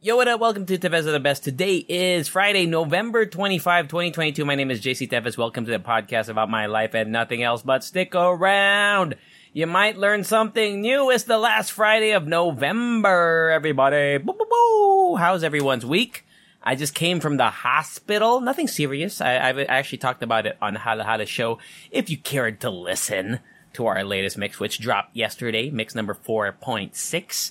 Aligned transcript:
Yo, 0.00 0.14
what 0.14 0.28
up? 0.28 0.38
Welcome 0.38 0.64
to 0.66 0.78
Tevez 0.78 1.06
of 1.06 1.06
the 1.06 1.18
Best. 1.18 1.42
Today 1.42 1.78
is 1.88 2.28
Friday, 2.28 2.66
November 2.66 3.26
25, 3.26 3.88
2022. 3.88 4.44
My 4.44 4.54
name 4.54 4.70
is 4.70 4.80
JC 4.80 5.10
Tevez. 5.10 5.36
Welcome 5.36 5.64
to 5.64 5.72
the 5.72 5.80
podcast 5.80 6.28
about 6.28 6.48
my 6.48 6.66
life 6.66 6.94
and 6.94 7.10
nothing 7.10 7.42
else, 7.42 7.62
but 7.62 7.82
stick 7.82 8.14
around. 8.14 9.16
You 9.52 9.66
might 9.66 9.98
learn 9.98 10.22
something 10.22 10.80
new. 10.80 11.10
It's 11.10 11.24
the 11.24 11.36
last 11.36 11.72
Friday 11.72 12.12
of 12.12 12.28
November, 12.28 13.50
everybody. 13.52 14.18
Boo, 14.18 14.34
boo, 14.34 14.46
boo. 14.48 15.16
How's 15.16 15.42
everyone's 15.42 15.84
week? 15.84 16.24
I 16.62 16.76
just 16.76 16.94
came 16.94 17.18
from 17.18 17.36
the 17.36 17.50
hospital. 17.50 18.40
Nothing 18.40 18.68
serious. 18.68 19.20
I, 19.20 19.48
I've 19.48 19.58
actually 19.58 19.98
talked 19.98 20.22
about 20.22 20.46
it 20.46 20.56
on 20.62 20.76
Hala 20.76 21.02
Hala 21.02 21.26
Show. 21.26 21.58
If 21.90 22.08
you 22.08 22.18
cared 22.18 22.60
to 22.60 22.70
listen 22.70 23.40
to 23.72 23.86
our 23.86 24.04
latest 24.04 24.38
mix, 24.38 24.60
which 24.60 24.78
dropped 24.78 25.16
yesterday, 25.16 25.70
mix 25.70 25.96
number 25.96 26.14
4.6. 26.14 27.50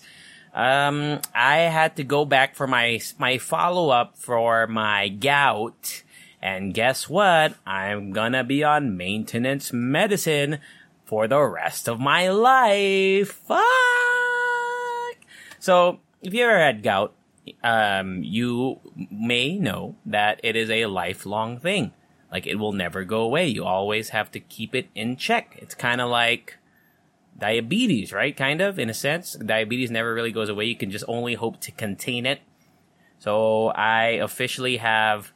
Um, 0.53 1.21
I 1.35 1.57
had 1.59 1.95
to 1.97 2.03
go 2.03 2.25
back 2.25 2.55
for 2.55 2.67
my, 2.67 2.99
my 3.17 3.37
follow 3.37 3.89
up 3.89 4.17
for 4.17 4.67
my 4.67 5.09
gout. 5.09 6.03
And 6.41 6.73
guess 6.73 7.09
what? 7.09 7.55
I'm 7.65 8.11
gonna 8.11 8.43
be 8.43 8.63
on 8.63 8.97
maintenance 8.97 9.73
medicine 9.73 10.59
for 11.05 11.27
the 11.27 11.41
rest 11.41 11.87
of 11.87 11.99
my 11.99 12.29
life. 12.29 13.31
Fuck! 13.31 13.61
So, 15.59 15.99
if 16.21 16.33
you 16.33 16.43
ever 16.43 16.59
had 16.59 16.83
gout, 16.83 17.13
um, 17.63 18.23
you 18.23 18.79
may 19.11 19.57
know 19.57 19.95
that 20.05 20.39
it 20.43 20.55
is 20.55 20.69
a 20.69 20.85
lifelong 20.85 21.59
thing. 21.59 21.93
Like, 22.31 22.45
it 22.45 22.55
will 22.55 22.73
never 22.73 23.03
go 23.03 23.21
away. 23.21 23.47
You 23.47 23.63
always 23.63 24.09
have 24.09 24.31
to 24.31 24.39
keep 24.39 24.75
it 24.75 24.89
in 24.93 25.15
check. 25.15 25.57
It's 25.59 25.75
kind 25.75 26.01
of 26.01 26.09
like, 26.09 26.57
diabetes, 27.37 28.11
right? 28.11 28.35
Kind 28.35 28.61
of, 28.61 28.79
in 28.79 28.89
a 28.89 28.93
sense. 28.93 29.33
Diabetes 29.33 29.91
never 29.91 30.13
really 30.13 30.31
goes 30.31 30.49
away. 30.49 30.65
You 30.65 30.75
can 30.75 30.91
just 30.91 31.05
only 31.07 31.35
hope 31.35 31.59
to 31.61 31.71
contain 31.71 32.25
it. 32.25 32.41
So 33.19 33.67
I 33.67 34.19
officially 34.21 34.77
have 34.77 35.31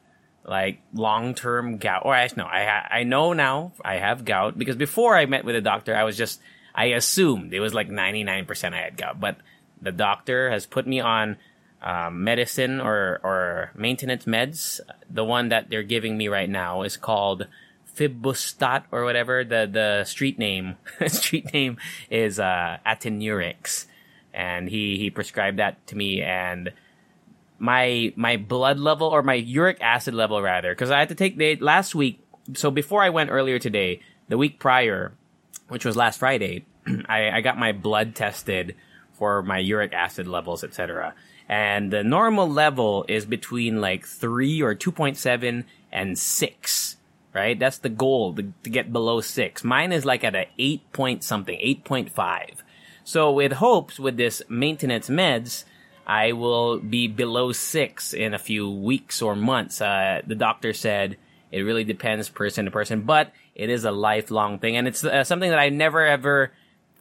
like 0.45 0.81
long-term 0.93 1.77
gout. 1.77 2.03
Or 2.05 2.13
I 2.13 2.27
no, 2.35 2.45
I 2.45 2.87
I 2.89 3.03
know 3.03 3.33
now 3.33 3.73
I 3.83 3.95
have 3.95 4.25
gout 4.25 4.57
because 4.57 4.75
before 4.75 5.15
I 5.15 5.25
met 5.25 5.45
with 5.45 5.55
a 5.55 5.61
doctor, 5.61 5.95
I 5.95 6.03
was 6.03 6.17
just 6.17 6.39
I 6.73 6.85
assumed 6.85 7.53
it 7.53 7.59
was 7.59 7.73
like 7.73 7.89
99% 7.89 8.73
I 8.73 8.77
had 8.77 8.97
gout, 8.97 9.19
but 9.19 9.37
the 9.81 9.91
doctor 9.91 10.49
has 10.49 10.65
put 10.65 10.87
me 10.87 10.99
on 10.99 11.37
um, 11.81 12.23
medicine 12.23 12.79
or 12.79 13.19
or 13.23 13.71
maintenance 13.75 14.25
meds. 14.25 14.79
The 15.09 15.25
one 15.25 15.49
that 15.49 15.69
they're 15.69 15.83
giving 15.83 16.17
me 16.17 16.27
right 16.27 16.49
now 16.49 16.83
is 16.83 16.97
called 16.97 17.47
Febuxostat 17.95 18.83
or 18.91 19.03
whatever 19.03 19.43
the 19.43 19.69
the 19.71 20.03
street 20.05 20.39
name 20.39 20.75
street 21.07 21.53
name 21.53 21.77
is 22.09 22.39
uh 22.39 22.77
Adenuric. 22.85 23.85
And 24.33 24.69
he 24.69 24.97
he 24.97 25.09
prescribed 25.09 25.59
that 25.59 25.85
to 25.87 25.95
me 25.95 26.21
and 26.21 26.71
my 27.61 28.11
my 28.15 28.37
blood 28.37 28.79
level 28.79 29.07
or 29.07 29.21
my 29.21 29.35
uric 29.35 29.77
acid 29.81 30.15
level 30.15 30.41
rather 30.41 30.71
because 30.73 30.89
I 30.89 30.97
had 30.97 31.09
to 31.09 31.15
take 31.15 31.37
the 31.37 31.55
last 31.57 31.93
week 31.93 32.19
so 32.55 32.71
before 32.71 33.03
I 33.03 33.09
went 33.09 33.29
earlier 33.29 33.59
today 33.59 34.01
the 34.29 34.37
week 34.37 34.57
prior 34.57 35.13
which 35.67 35.85
was 35.85 35.95
last 35.95 36.17
Friday 36.17 36.65
I, 37.07 37.29
I 37.29 37.41
got 37.41 37.59
my 37.59 37.71
blood 37.71 38.15
tested 38.15 38.75
for 39.13 39.43
my 39.43 39.59
uric 39.59 39.93
acid 39.93 40.27
levels 40.27 40.63
etc 40.63 41.13
and 41.47 41.93
the 41.93 42.03
normal 42.03 42.49
level 42.49 43.05
is 43.07 43.25
between 43.25 43.79
like 43.79 44.07
3 44.07 44.59
or 44.63 44.73
2.7 44.73 45.63
and 45.91 46.17
6 46.17 46.95
right? 47.33 47.57
That's 47.57 47.77
the 47.79 47.89
goal 47.89 48.33
to, 48.35 48.53
to, 48.63 48.69
get 48.69 48.91
below 48.91 49.21
six. 49.21 49.63
Mine 49.63 49.91
is 49.91 50.05
like 50.05 50.23
at 50.23 50.35
a 50.35 50.47
eight 50.57 50.91
point 50.93 51.23
something, 51.23 51.57
8.5. 51.57 52.57
So 53.03 53.31
with 53.31 53.53
hopes 53.53 53.99
with 53.99 54.17
this 54.17 54.41
maintenance 54.49 55.09
meds, 55.09 55.63
I 56.05 56.33
will 56.33 56.79
be 56.79 57.07
below 57.07 57.51
six 57.51 58.13
in 58.13 58.33
a 58.33 58.39
few 58.39 58.69
weeks 58.69 59.21
or 59.21 59.35
months. 59.35 59.81
Uh, 59.81 60.21
the 60.25 60.35
doctor 60.35 60.73
said 60.73 61.17
it 61.51 61.61
really 61.61 61.83
depends 61.83 62.29
person 62.29 62.65
to 62.65 62.71
person, 62.71 63.01
but 63.01 63.31
it 63.55 63.69
is 63.69 63.85
a 63.85 63.91
lifelong 63.91 64.59
thing. 64.59 64.77
And 64.77 64.87
it's 64.87 65.03
uh, 65.03 65.23
something 65.23 65.49
that 65.49 65.59
I 65.59 65.69
never 65.69 66.05
ever 66.05 66.51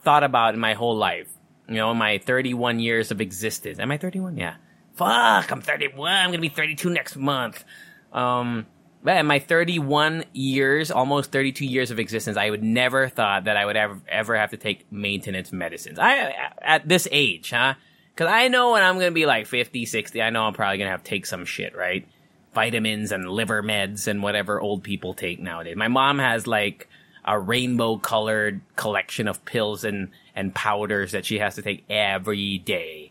thought 0.03 0.25
about 0.25 0.55
in 0.55 0.61
my 0.61 0.75
whole 0.75 0.97
life. 0.97 1.29
You 1.69 1.77
know, 1.77 1.95
my 1.95 2.19
31 2.19 2.81
years 2.81 3.11
of 3.11 3.21
existence. 3.21 3.79
Am 3.79 3.91
I 3.91 3.97
31? 3.97 4.37
Yeah. 4.37 4.57
Fuck, 4.95 5.51
I'm 5.51 5.61
31. 5.61 6.13
I'm 6.13 6.31
going 6.31 6.39
to 6.39 6.41
be 6.41 6.49
32 6.49 6.91
next 6.91 7.17
month. 7.17 7.65
Um, 8.13 8.67
in 9.07 9.27
my 9.27 9.39
31 9.39 10.25
years, 10.33 10.91
almost 10.91 11.33
32 11.33 11.65
years 11.65 11.91
of 11.91 11.99
existence, 11.99 12.37
I 12.37 12.51
would 12.51 12.63
never 12.63 13.09
thought 13.09 13.45
that 13.45 13.57
I 13.57 13.65
would 13.65 13.77
ever, 13.77 14.01
ever 14.09 14.37
have 14.37 14.51
to 14.51 14.57
take 14.57 14.91
maintenance 14.93 15.53
medicines. 15.53 15.99
I, 15.99 16.51
at 16.61 16.87
this 16.87 17.09
age, 17.11 17.51
huh? 17.51 17.75
Cause 18.17 18.29
I 18.29 18.49
know 18.49 18.73
when 18.73 18.83
I'm 18.83 18.97
gonna 18.99 19.13
be 19.13 19.25
like 19.25 19.47
50, 19.47 19.87
60, 19.87 20.21
I 20.21 20.29
know 20.31 20.45
I'm 20.45 20.53
probably 20.53 20.77
gonna 20.79 20.91
have 20.91 21.03
to 21.03 21.09
take 21.09 21.25
some 21.25 21.47
shit, 21.47 21.75
right? 21.75 22.07
Vitamins 22.55 23.13
and 23.13 23.31
liver 23.31 23.63
meds 23.63 24.07
and 24.07 24.23
whatever 24.23 24.61
old 24.61 24.83
people 24.83 25.15
take 25.15 25.41
nowadays. 25.41 25.77
My 25.77 25.89
mom 25.89 26.19
has 26.19 26.47
like 26.47 26.89
a 27.25 27.39
rainbow 27.39 27.97
colored 27.97 28.61
collection 28.77 29.29
of 29.29 29.43
pills 29.47 29.85
and, 29.85 30.09
and 30.35 30.55
powders 30.55 31.13
that 31.13 31.25
she 31.25 31.39
has 31.39 31.55
to 31.55 31.63
take 31.63 31.85
every 31.89 32.59
day 32.59 33.11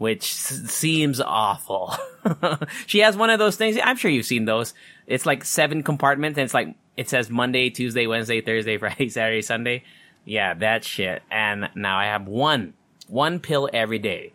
which 0.00 0.30
s- 0.30 0.62
seems 0.70 1.20
awful. 1.20 1.94
she 2.86 3.00
has 3.00 3.18
one 3.18 3.28
of 3.28 3.38
those 3.38 3.56
things. 3.56 3.78
I'm 3.84 3.98
sure 3.98 4.10
you've 4.10 4.24
seen 4.24 4.46
those. 4.46 4.72
It's 5.10 5.26
like 5.26 5.44
seven 5.44 5.82
compartments 5.82 6.38
and 6.38 6.44
it's 6.44 6.54
like, 6.54 6.74
it 6.96 7.08
says 7.08 7.28
Monday, 7.28 7.68
Tuesday, 7.68 8.06
Wednesday, 8.06 8.40
Thursday, 8.40 8.78
Friday, 8.78 9.08
Saturday, 9.08 9.42
Sunday. 9.42 9.82
Yeah, 10.24 10.54
that 10.54 10.84
shit. 10.84 11.22
And 11.30 11.68
now 11.74 11.98
I 11.98 12.04
have 12.04 12.28
one, 12.28 12.74
one 13.08 13.40
pill 13.40 13.68
every 13.72 13.98
day 13.98 14.32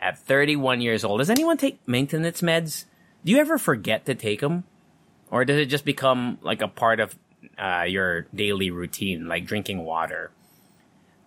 at 0.00 0.18
31 0.18 0.82
years 0.82 1.04
old. 1.04 1.20
Does 1.20 1.30
anyone 1.30 1.56
take 1.56 1.80
maintenance 1.88 2.42
meds? 2.42 2.84
Do 3.24 3.32
you 3.32 3.38
ever 3.38 3.58
forget 3.58 4.04
to 4.06 4.14
take 4.14 4.40
them? 4.40 4.64
Or 5.30 5.44
does 5.44 5.56
it 5.56 5.66
just 5.66 5.84
become 5.84 6.38
like 6.42 6.60
a 6.60 6.68
part 6.68 7.00
of 7.00 7.16
uh, 7.56 7.84
your 7.86 8.22
daily 8.34 8.70
routine, 8.70 9.26
like 9.26 9.46
drinking 9.46 9.84
water? 9.84 10.32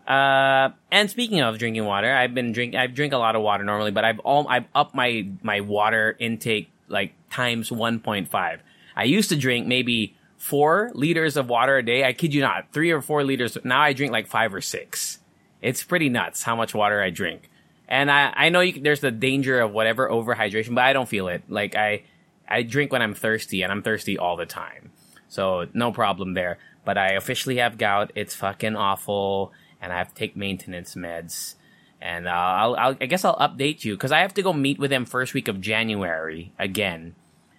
Uh, 0.08 0.70
and 0.92 1.10
speaking 1.10 1.40
of 1.40 1.58
drinking 1.58 1.86
water, 1.86 2.14
I've 2.14 2.34
been 2.34 2.52
drink. 2.52 2.76
I 2.76 2.88
drink 2.88 3.14
a 3.14 3.18
lot 3.18 3.36
of 3.36 3.42
water 3.42 3.64
normally, 3.64 3.92
but 3.92 4.04
I've 4.04 4.20
all 4.20 4.46
I've 4.50 4.66
upped 4.76 4.94
my 4.94 5.30
my 5.42 5.62
water 5.62 6.16
intake 6.20 6.70
like 6.90 7.14
times 7.30 7.72
one 7.72 8.00
point 8.00 8.30
five. 8.30 8.62
I 8.96 9.04
used 9.04 9.30
to 9.30 9.36
drink 9.36 9.68
maybe 9.68 10.16
four 10.38 10.92
liters 10.94 11.38
of 11.38 11.50
water 11.50 11.78
a 11.78 11.84
day. 11.84 12.04
I 12.04 12.14
kid 12.14 12.34
you 12.34 12.42
not, 12.42 12.72
three 12.72 12.92
or 12.92 13.02
four 13.02 13.24
liters. 13.24 13.58
Now 13.64 13.82
I 13.82 13.94
drink 13.94 14.12
like 14.12 14.28
five 14.28 14.54
or 14.54 14.62
six. 14.62 15.20
It's 15.62 15.84
pretty 15.84 16.10
nuts 16.10 16.44
how 16.44 16.56
much 16.56 16.74
water 16.74 17.02
I 17.02 17.10
drink. 17.10 17.50
And 17.88 18.12
I 18.12 18.34
I 18.36 18.50
know 18.50 18.62
you, 18.62 18.82
there's 18.82 19.02
the 19.02 19.12
danger 19.12 19.60
of 19.60 19.72
whatever 19.72 20.10
overhydration, 20.10 20.76
but 20.76 20.84
I 20.84 20.94
don't 20.94 21.10
feel 21.10 21.28
it. 21.28 21.44
Like 21.50 21.76
I 21.76 22.04
I 22.48 22.64
drink 22.64 22.92
when 22.92 23.02
I'm 23.02 23.14
thirsty, 23.14 23.62
and 23.64 23.72
I'm 23.72 23.82
thirsty 23.82 24.18
all 24.18 24.36
the 24.36 24.46
time, 24.46 24.92
so 25.30 25.68
no 25.74 25.92
problem 25.92 26.34
there. 26.34 26.60
But 26.86 26.98
I 26.98 27.14
officially 27.14 27.58
have 27.58 27.78
gout. 27.78 28.12
It's 28.16 28.36
fucking 28.36 28.76
awful 28.76 29.54
and 29.84 29.92
I 29.92 29.98
have 29.98 30.10
to 30.10 30.16
take 30.16 30.36
maintenance 30.36 30.96
meds. 30.96 31.56
And 32.02 32.28
uh, 32.28 32.32
I'll, 32.32 32.76
I'll, 32.76 32.98
I 33.00 33.06
guess 33.06 33.26
I'll 33.26 33.36
update 33.36 33.84
you 33.84 33.96
because 33.96 34.12
I 34.12 34.20
have 34.20 34.34
to 34.36 34.42
go 34.42 34.54
meet 34.54 34.80
with 34.80 34.92
him 34.92 35.06
first 35.06 35.34
week 35.34 35.48
of 35.48 35.62
January 35.62 36.54
again. 36.58 37.16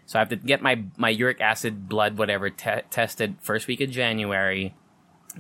So 0.06 0.18
I 0.18 0.20
have 0.20 0.28
to 0.28 0.36
get 0.36 0.62
my, 0.62 0.84
my 0.96 1.08
uric 1.08 1.40
acid, 1.40 1.88
blood, 1.88 2.18
whatever, 2.18 2.50
te- 2.50 2.82
tested 2.90 3.36
first 3.40 3.66
week 3.66 3.80
of 3.80 3.90
January, 3.90 4.74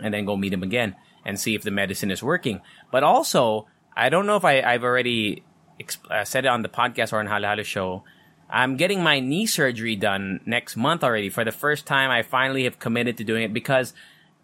and 0.02 0.12
then 0.12 0.24
go 0.24 0.36
meet 0.36 0.52
him 0.52 0.62
again 0.62 0.96
and 1.24 1.38
see 1.38 1.54
if 1.54 1.62
the 1.62 1.70
medicine 1.70 2.10
is 2.10 2.22
working. 2.22 2.60
But 2.90 3.02
also, 3.02 3.66
I 3.96 4.08
don't 4.08 4.26
know 4.26 4.36
if 4.36 4.44
I, 4.44 4.60
I've 4.60 4.84
already 4.84 5.42
exp- 5.80 6.10
uh, 6.10 6.24
said 6.24 6.44
it 6.44 6.48
on 6.48 6.62
the 6.62 6.68
podcast 6.68 7.12
or 7.12 7.18
on 7.18 7.26
Hala 7.26 7.48
Hala 7.48 7.64
show. 7.64 8.04
I'm 8.50 8.76
getting 8.76 9.02
my 9.02 9.20
knee 9.20 9.46
surgery 9.46 9.96
done 9.96 10.40
next 10.46 10.76
month 10.76 11.02
already. 11.02 11.30
For 11.30 11.44
the 11.44 11.52
first 11.52 11.86
time, 11.86 12.10
I 12.10 12.22
finally 12.22 12.64
have 12.64 12.78
committed 12.78 13.16
to 13.18 13.24
doing 13.24 13.42
it 13.42 13.52
because 13.52 13.94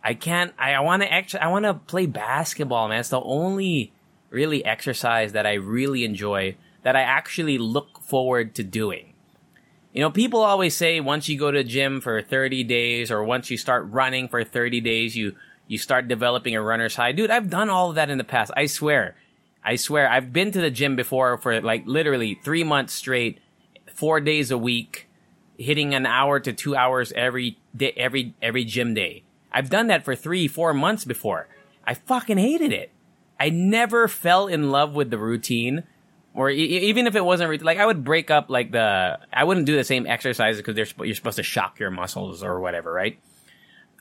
I 0.02 0.14
can't. 0.14 0.52
I, 0.58 0.72
I 0.72 0.80
want 0.80 1.02
to 1.02 1.12
actually. 1.12 1.40
I 1.40 1.48
want 1.48 1.64
to 1.64 1.74
play 1.74 2.06
basketball, 2.06 2.88
man. 2.88 3.00
It's 3.00 3.10
the 3.10 3.20
only 3.20 3.92
really 4.30 4.64
exercise 4.64 5.32
that 5.32 5.46
I 5.46 5.54
really 5.54 6.04
enjoy 6.04 6.56
that 6.82 6.96
I 6.96 7.02
actually 7.02 7.58
look 7.58 8.00
forward 8.02 8.54
to 8.54 8.64
doing. 8.64 9.09
You 9.92 10.00
know, 10.00 10.10
people 10.10 10.40
always 10.40 10.76
say 10.76 11.00
once 11.00 11.28
you 11.28 11.38
go 11.38 11.50
to 11.50 11.64
gym 11.64 12.00
for 12.00 12.22
30 12.22 12.64
days 12.64 13.10
or 13.10 13.24
once 13.24 13.50
you 13.50 13.56
start 13.56 13.90
running 13.90 14.28
for 14.28 14.44
30 14.44 14.80
days, 14.80 15.16
you 15.16 15.34
You 15.66 15.78
start 15.78 16.08
developing 16.08 16.56
a 16.56 16.62
runner's 16.62 16.96
high. 16.96 17.12
Dude, 17.12 17.30
I've 17.30 17.48
done 17.48 17.70
all 17.70 17.90
of 17.90 17.94
that 17.94 18.10
in 18.10 18.18
the 18.18 18.24
past. 18.24 18.50
I 18.56 18.66
swear. 18.66 19.14
I 19.64 19.76
swear. 19.76 20.08
I've 20.08 20.32
been 20.32 20.50
to 20.52 20.60
the 20.60 20.70
gym 20.70 20.96
before 20.96 21.38
for 21.38 21.60
like 21.60 21.84
literally 21.86 22.40
three 22.42 22.64
months 22.64 22.92
straight, 22.92 23.38
four 23.86 24.20
days 24.20 24.50
a 24.50 24.58
week, 24.58 25.06
hitting 25.58 25.94
an 25.94 26.06
hour 26.06 26.40
to 26.40 26.52
two 26.52 26.74
hours 26.74 27.12
every 27.12 27.56
day, 27.76 27.92
every, 27.96 28.34
every 28.42 28.64
gym 28.64 28.94
day. 28.94 29.22
I've 29.52 29.70
done 29.70 29.86
that 29.88 30.04
for 30.04 30.16
three, 30.16 30.48
four 30.48 30.74
months 30.74 31.04
before. 31.04 31.46
I 31.84 31.94
fucking 31.94 32.38
hated 32.38 32.72
it. 32.72 32.90
I 33.38 33.50
never 33.50 34.08
fell 34.08 34.46
in 34.48 34.70
love 34.70 34.94
with 34.94 35.10
the 35.10 35.18
routine 35.18 35.84
or 36.34 36.50
e- 36.50 36.88
even 36.88 37.06
if 37.06 37.16
it 37.16 37.24
wasn't 37.24 37.62
like 37.62 37.78
I 37.78 37.86
would 37.86 38.04
break 38.04 38.30
up 38.30 38.50
like 38.50 38.70
the 38.70 39.18
I 39.32 39.44
wouldn't 39.44 39.66
do 39.66 39.76
the 39.76 39.84
same 39.84 40.06
exercises 40.06 40.62
because 40.62 40.76
you're 40.76 41.14
supposed 41.14 41.36
to 41.36 41.42
shock 41.42 41.78
your 41.78 41.90
muscles 41.90 42.42
or 42.42 42.60
whatever, 42.60 42.92
right? 42.92 43.18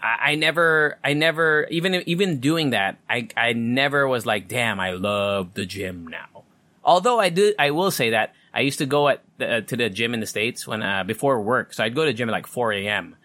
I, 0.01 0.31
I 0.31 0.35
never, 0.35 0.97
I 1.03 1.13
never, 1.13 1.67
even 1.69 1.95
even 2.07 2.39
doing 2.39 2.71
that, 2.71 2.97
I 3.09 3.27
I 3.35 3.53
never 3.53 4.07
was 4.07 4.25
like, 4.25 4.47
damn, 4.47 4.79
I 4.79 4.91
love 4.91 5.53
the 5.53 5.65
gym 5.65 6.07
now. 6.07 6.43
Although 6.83 7.19
I 7.19 7.29
do, 7.29 7.53
I 7.59 7.71
will 7.71 7.91
say 7.91 8.11
that 8.11 8.33
I 8.53 8.61
used 8.61 8.79
to 8.79 8.85
go 8.85 9.09
at 9.09 9.21
the, 9.37 9.57
uh, 9.57 9.61
to 9.61 9.77
the 9.77 9.89
gym 9.89 10.13
in 10.13 10.21
the 10.21 10.25
states 10.25 10.65
when 10.65 10.81
uh, 10.81 11.03
before 11.03 11.41
work, 11.41 11.73
so 11.73 11.83
I'd 11.83 11.95
go 11.95 12.05
to 12.05 12.11
the 12.11 12.17
gym 12.17 12.29
at 12.29 12.31
like 12.31 12.47
4 12.47 12.73
a.m. 12.73 13.15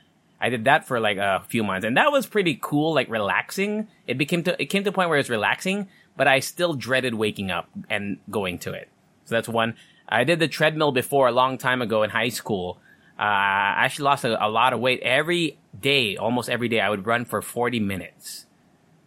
I 0.40 0.50
did 0.50 0.64
that 0.64 0.86
for 0.86 1.00
like 1.00 1.16
a 1.16 1.42
few 1.48 1.62
months, 1.64 1.86
and 1.86 1.96
that 1.96 2.12
was 2.12 2.26
pretty 2.26 2.58
cool, 2.60 2.94
like 2.94 3.08
relaxing. 3.08 3.88
It 4.06 4.18
became 4.18 4.42
to 4.44 4.60
it 4.60 4.66
came 4.66 4.84
to 4.84 4.90
a 4.90 4.92
point 4.92 5.08
where 5.08 5.18
it's 5.18 5.30
relaxing, 5.30 5.88
but 6.16 6.26
I 6.26 6.40
still 6.40 6.74
dreaded 6.74 7.14
waking 7.14 7.50
up 7.50 7.68
and 7.88 8.18
going 8.30 8.58
to 8.60 8.72
it. 8.72 8.88
So 9.24 9.34
that's 9.34 9.48
one. 9.48 9.74
I 10.08 10.24
did 10.24 10.38
the 10.38 10.48
treadmill 10.48 10.92
before 10.92 11.28
a 11.28 11.32
long 11.32 11.58
time 11.58 11.82
ago 11.82 12.02
in 12.02 12.10
high 12.10 12.28
school. 12.28 12.78
Uh, 13.18 13.22
I 13.22 13.84
actually 13.84 14.04
lost 14.04 14.24
a, 14.24 14.44
a, 14.44 14.48
lot 14.48 14.72
of 14.72 14.80
weight 14.80 15.00
every 15.02 15.56
day, 15.78 16.16
almost 16.16 16.50
every 16.50 16.68
day. 16.68 16.80
I 16.80 16.90
would 16.90 17.06
run 17.06 17.24
for 17.24 17.40
40 17.40 17.80
minutes 17.80 18.46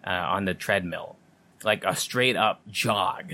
uh, 0.05 0.09
on 0.09 0.45
the 0.45 0.53
treadmill, 0.53 1.17
like 1.63 1.83
a 1.83 1.95
straight 1.95 2.37
up 2.37 2.61
jog, 2.69 3.33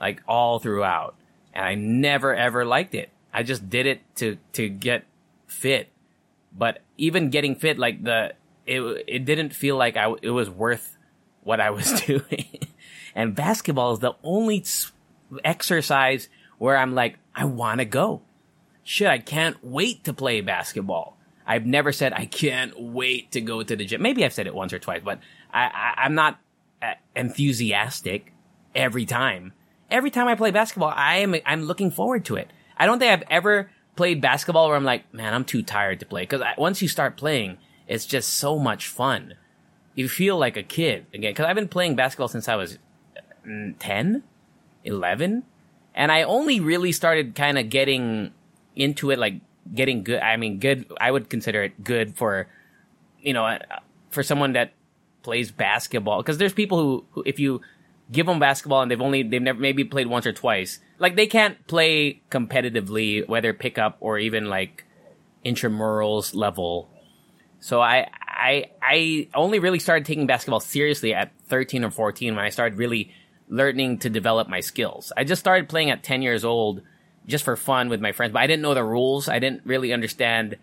like 0.00 0.22
all 0.26 0.58
throughout. 0.58 1.14
And 1.54 1.64
I 1.64 1.74
never 1.76 2.34
ever 2.34 2.64
liked 2.64 2.94
it. 2.94 3.10
I 3.32 3.42
just 3.42 3.70
did 3.70 3.86
it 3.86 4.00
to 4.16 4.38
to 4.54 4.68
get 4.68 5.04
fit. 5.46 5.88
But 6.56 6.80
even 6.96 7.30
getting 7.30 7.54
fit, 7.54 7.78
like 7.78 8.02
the 8.02 8.34
it 8.66 8.80
it 9.06 9.24
didn't 9.24 9.54
feel 9.54 9.76
like 9.76 9.96
I 9.96 10.12
it 10.20 10.30
was 10.30 10.50
worth 10.50 10.96
what 11.44 11.60
I 11.60 11.70
was 11.70 12.00
doing. 12.06 12.68
and 13.14 13.36
basketball 13.36 13.92
is 13.92 14.00
the 14.00 14.14
only 14.24 14.64
exercise 15.44 16.28
where 16.58 16.76
I'm 16.76 16.94
like, 16.94 17.18
I 17.34 17.44
want 17.44 17.78
to 17.78 17.84
go. 17.84 18.22
Shit, 18.82 19.08
I 19.08 19.18
can't 19.18 19.56
wait 19.62 20.04
to 20.04 20.12
play 20.12 20.40
basketball. 20.40 21.16
I've 21.46 21.66
never 21.66 21.92
said 21.92 22.12
I 22.12 22.26
can't 22.26 22.78
wait 22.78 23.32
to 23.32 23.40
go 23.40 23.62
to 23.62 23.76
the 23.76 23.84
gym. 23.84 24.02
Maybe 24.02 24.24
I've 24.24 24.34
said 24.34 24.46
it 24.46 24.54
once 24.54 24.72
or 24.72 24.78
twice, 24.78 25.00
but 25.02 25.20
I, 25.52 25.94
I, 25.96 26.06
am 26.06 26.14
not 26.14 26.38
uh, 26.82 26.94
enthusiastic 27.16 28.32
every 28.74 29.06
time. 29.06 29.54
Every 29.90 30.10
time 30.10 30.28
I 30.28 30.34
play 30.34 30.50
basketball, 30.50 30.92
I 30.94 31.16
am 31.16 31.34
I'm 31.46 31.62
looking 31.62 31.90
forward 31.90 32.26
to 32.26 32.36
it. 32.36 32.50
I 32.76 32.84
don't 32.84 32.98
think 32.98 33.12
I've 33.12 33.28
ever 33.30 33.70
played 33.96 34.20
basketball 34.20 34.68
where 34.68 34.76
I'm 34.76 34.84
like, 34.84 35.12
man, 35.12 35.32
I'm 35.32 35.44
too 35.44 35.62
tired 35.62 36.00
to 36.00 36.06
play. 36.06 36.22
Because 36.22 36.42
once 36.58 36.82
you 36.82 36.88
start 36.88 37.16
playing, 37.16 37.58
it's 37.86 38.04
just 38.06 38.34
so 38.34 38.58
much 38.58 38.86
fun. 38.86 39.34
You 39.94 40.08
feel 40.08 40.38
like 40.38 40.56
a 40.56 40.62
kid 40.62 41.06
again. 41.14 41.32
Because 41.32 41.46
I've 41.46 41.56
been 41.56 41.68
playing 41.68 41.96
basketball 41.96 42.28
since 42.28 42.48
I 42.48 42.56
was 42.56 42.78
mm, 43.46 43.74
10, 43.78 44.22
11. 44.84 45.44
And 45.94 46.12
I 46.12 46.22
only 46.22 46.60
really 46.60 46.92
started 46.92 47.34
kind 47.34 47.58
of 47.58 47.68
getting 47.70 48.32
into 48.76 49.10
it, 49.10 49.18
like 49.18 49.40
getting 49.74 50.04
good. 50.04 50.20
I 50.20 50.36
mean, 50.36 50.58
good, 50.58 50.86
I 51.00 51.10
would 51.10 51.28
consider 51.28 51.62
it 51.62 51.82
good 51.82 52.16
for, 52.16 52.48
you 53.20 53.32
know, 53.32 53.44
uh, 53.44 53.58
for 54.10 54.22
someone 54.22 54.52
that 54.52 54.72
plays 55.22 55.50
basketball. 55.50 56.22
Cause 56.22 56.38
there's 56.38 56.52
people 56.52 56.78
who, 56.78 57.04
who, 57.10 57.22
if 57.26 57.38
you 57.38 57.60
give 58.10 58.26
them 58.26 58.38
basketball 58.38 58.82
and 58.82 58.90
they've 58.90 59.00
only, 59.00 59.22
they've 59.22 59.42
never, 59.42 59.58
maybe 59.58 59.84
played 59.84 60.06
once 60.06 60.26
or 60.26 60.32
twice, 60.32 60.78
like 60.98 61.16
they 61.16 61.26
can't 61.26 61.66
play 61.66 62.22
competitively, 62.30 63.28
whether 63.28 63.52
pickup 63.52 63.96
or 64.00 64.18
even 64.18 64.48
like 64.48 64.84
intramurals 65.44 66.34
level. 66.34 66.88
So 67.60 67.80
I, 67.80 68.08
I, 68.28 68.66
I 68.80 69.28
only 69.34 69.58
really 69.58 69.80
started 69.80 70.06
taking 70.06 70.26
basketball 70.26 70.60
seriously 70.60 71.12
at 71.12 71.32
13 71.48 71.84
or 71.84 71.90
14 71.90 72.36
when 72.36 72.44
I 72.44 72.50
started 72.50 72.78
really 72.78 73.12
learning 73.48 73.98
to 73.98 74.10
develop 74.10 74.48
my 74.48 74.60
skills. 74.60 75.12
I 75.16 75.24
just 75.24 75.40
started 75.40 75.68
playing 75.68 75.90
at 75.90 76.02
10 76.02 76.22
years 76.22 76.44
old 76.44 76.82
just 77.26 77.44
for 77.44 77.56
fun 77.56 77.88
with 77.88 78.00
my 78.00 78.12
friends, 78.12 78.32
but 78.32 78.40
I 78.40 78.46
didn't 78.46 78.62
know 78.62 78.74
the 78.74 78.84
rules. 78.84 79.28
I 79.28 79.38
didn't 79.38 79.62
really 79.64 79.92
understand 79.92 80.56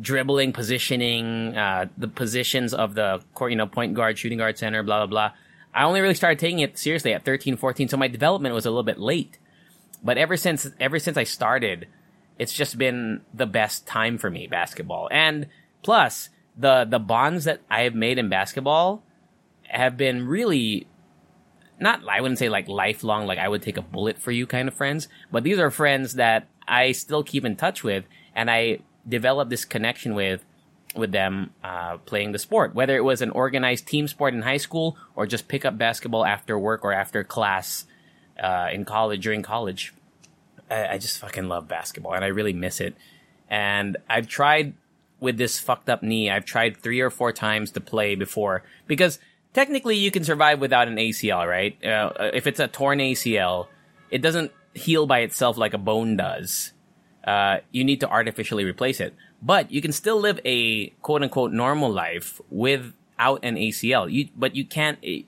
dribbling, 0.00 0.52
positioning, 0.52 1.56
uh, 1.56 1.86
the 1.98 2.08
positions 2.08 2.72
of 2.72 2.94
the 2.94 3.22
court, 3.34 3.50
you 3.50 3.56
know, 3.56 3.66
point 3.66 3.94
guard, 3.94 4.18
shooting 4.18 4.38
guard, 4.38 4.56
center, 4.58 4.82
blah, 4.82 4.98
blah, 5.00 5.06
blah. 5.06 5.36
I 5.74 5.84
only 5.84 6.00
really 6.00 6.14
started 6.14 6.38
taking 6.38 6.60
it 6.60 6.78
seriously 6.78 7.12
at 7.12 7.24
13, 7.24 7.56
14, 7.56 7.88
so 7.88 7.96
my 7.96 8.08
development 8.08 8.54
was 8.54 8.66
a 8.66 8.70
little 8.70 8.82
bit 8.82 8.98
late. 8.98 9.38
But 10.02 10.18
ever 10.18 10.36
since, 10.36 10.68
ever 10.80 10.98
since 10.98 11.16
I 11.16 11.24
started, 11.24 11.88
it's 12.38 12.52
just 12.52 12.78
been 12.78 13.22
the 13.32 13.46
best 13.46 13.86
time 13.86 14.18
for 14.18 14.30
me, 14.30 14.46
basketball. 14.46 15.08
And 15.10 15.46
plus, 15.82 16.30
the, 16.56 16.84
the 16.84 16.98
bonds 16.98 17.44
that 17.44 17.60
I 17.70 17.82
have 17.82 17.94
made 17.94 18.18
in 18.18 18.28
basketball 18.28 19.02
have 19.64 19.96
been 19.96 20.26
really 20.26 20.86
not 21.80 22.06
I 22.08 22.20
wouldn't 22.20 22.38
say 22.38 22.48
like 22.48 22.68
lifelong, 22.68 23.26
like 23.26 23.38
I 23.38 23.48
would 23.48 23.62
take 23.62 23.76
a 23.76 23.82
bullet 23.82 24.18
for 24.18 24.30
you 24.30 24.46
kind 24.46 24.68
of 24.68 24.74
friends, 24.74 25.08
but 25.30 25.42
these 25.42 25.58
are 25.58 25.70
friends 25.70 26.14
that 26.14 26.48
I 26.66 26.92
still 26.92 27.22
keep 27.22 27.44
in 27.44 27.56
touch 27.56 27.82
with, 27.82 28.04
and 28.34 28.50
I 28.50 28.80
developed 29.08 29.50
this 29.50 29.64
connection 29.64 30.14
with 30.14 30.44
with 30.94 31.12
them 31.12 31.50
uh, 31.64 31.96
playing 31.98 32.32
the 32.32 32.38
sport, 32.38 32.74
whether 32.74 32.96
it 32.96 33.04
was 33.04 33.22
an 33.22 33.30
organized 33.30 33.86
team 33.86 34.06
sport 34.06 34.34
in 34.34 34.42
high 34.42 34.58
school 34.58 34.96
or 35.16 35.26
just 35.26 35.48
pick 35.48 35.64
up 35.64 35.78
basketball 35.78 36.24
after 36.24 36.58
work 36.58 36.84
or 36.84 36.92
after 36.92 37.24
class 37.24 37.86
uh, 38.42 38.68
in 38.72 38.84
college 38.84 39.22
during 39.22 39.42
college. 39.42 39.94
I, 40.70 40.88
I 40.88 40.98
just 40.98 41.18
fucking 41.18 41.48
love 41.48 41.68
basketball, 41.68 42.14
and 42.14 42.24
I 42.24 42.28
really 42.28 42.52
miss 42.52 42.80
it. 42.80 42.94
And 43.48 43.96
I've 44.08 44.28
tried 44.28 44.74
with 45.20 45.38
this 45.38 45.60
fucked 45.60 45.88
up 45.88 46.02
knee. 46.02 46.30
I've 46.30 46.44
tried 46.44 46.76
three 46.76 47.00
or 47.00 47.10
four 47.10 47.32
times 47.32 47.70
to 47.72 47.80
play 47.80 48.14
before 48.14 48.64
because 48.86 49.18
technically 49.52 49.96
you 49.96 50.10
can 50.10 50.24
survive 50.24 50.60
without 50.60 50.88
an 50.88 50.96
ACL, 50.96 51.46
right? 51.46 51.82
Uh, 51.84 52.12
if 52.34 52.46
it's 52.46 52.60
a 52.60 52.68
torn 52.68 52.98
ACL, 52.98 53.68
it 54.10 54.22
doesn't 54.22 54.52
heal 54.74 55.06
by 55.06 55.20
itself 55.20 55.56
like 55.56 55.74
a 55.74 55.78
bone 55.78 56.16
does. 56.16 56.72
Uh, 57.24 57.58
you 57.70 57.84
need 57.84 58.00
to 58.00 58.08
artificially 58.08 58.64
replace 58.64 59.00
it. 59.00 59.14
But 59.42 59.70
you 59.70 59.82
can 59.82 59.92
still 59.92 60.20
live 60.20 60.40
a 60.44 60.88
quote 61.02 61.22
unquote 61.22 61.52
normal 61.52 61.90
life 61.90 62.40
without 62.50 63.44
an 63.44 63.56
ACL. 63.56 64.10
You, 64.10 64.28
but 64.36 64.54
you 64.54 64.64
can't 64.64 64.98
eh, 65.04 65.22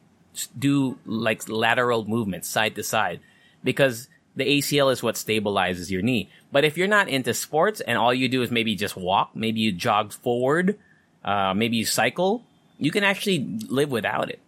do 0.59 0.99
like 1.05 1.49
lateral 1.49 2.05
movements 2.05 2.49
side 2.49 2.75
to 2.77 2.82
side 2.82 3.20
because 3.62 4.08
the 4.37 4.44
ACL 4.44 4.93
is 4.93 5.03
what 5.03 5.15
stabilizes 5.15 5.91
your 5.91 6.03
knee. 6.03 6.29
But 6.51 6.65
if 6.65 6.77
you're 6.77 6.89
not 6.89 7.08
into 7.08 7.34
sports 7.34 7.81
and 7.81 7.99
all 7.99 8.15
you 8.15 8.29
do 8.29 8.43
is 8.43 8.51
maybe 8.51 8.75
just 8.75 8.96
walk, 8.96 9.31
maybe 9.34 9.60
you 9.60 9.72
jog 9.72 10.13
forward, 10.13 10.79
uh, 11.25 11.55
maybe 11.55 11.77
you 11.77 11.84
cycle, 11.84 12.44
you 12.79 12.91
can 12.91 13.05
actually 13.05 13.59
live 13.69 13.91
without 13.91 14.31
it. 14.31 14.41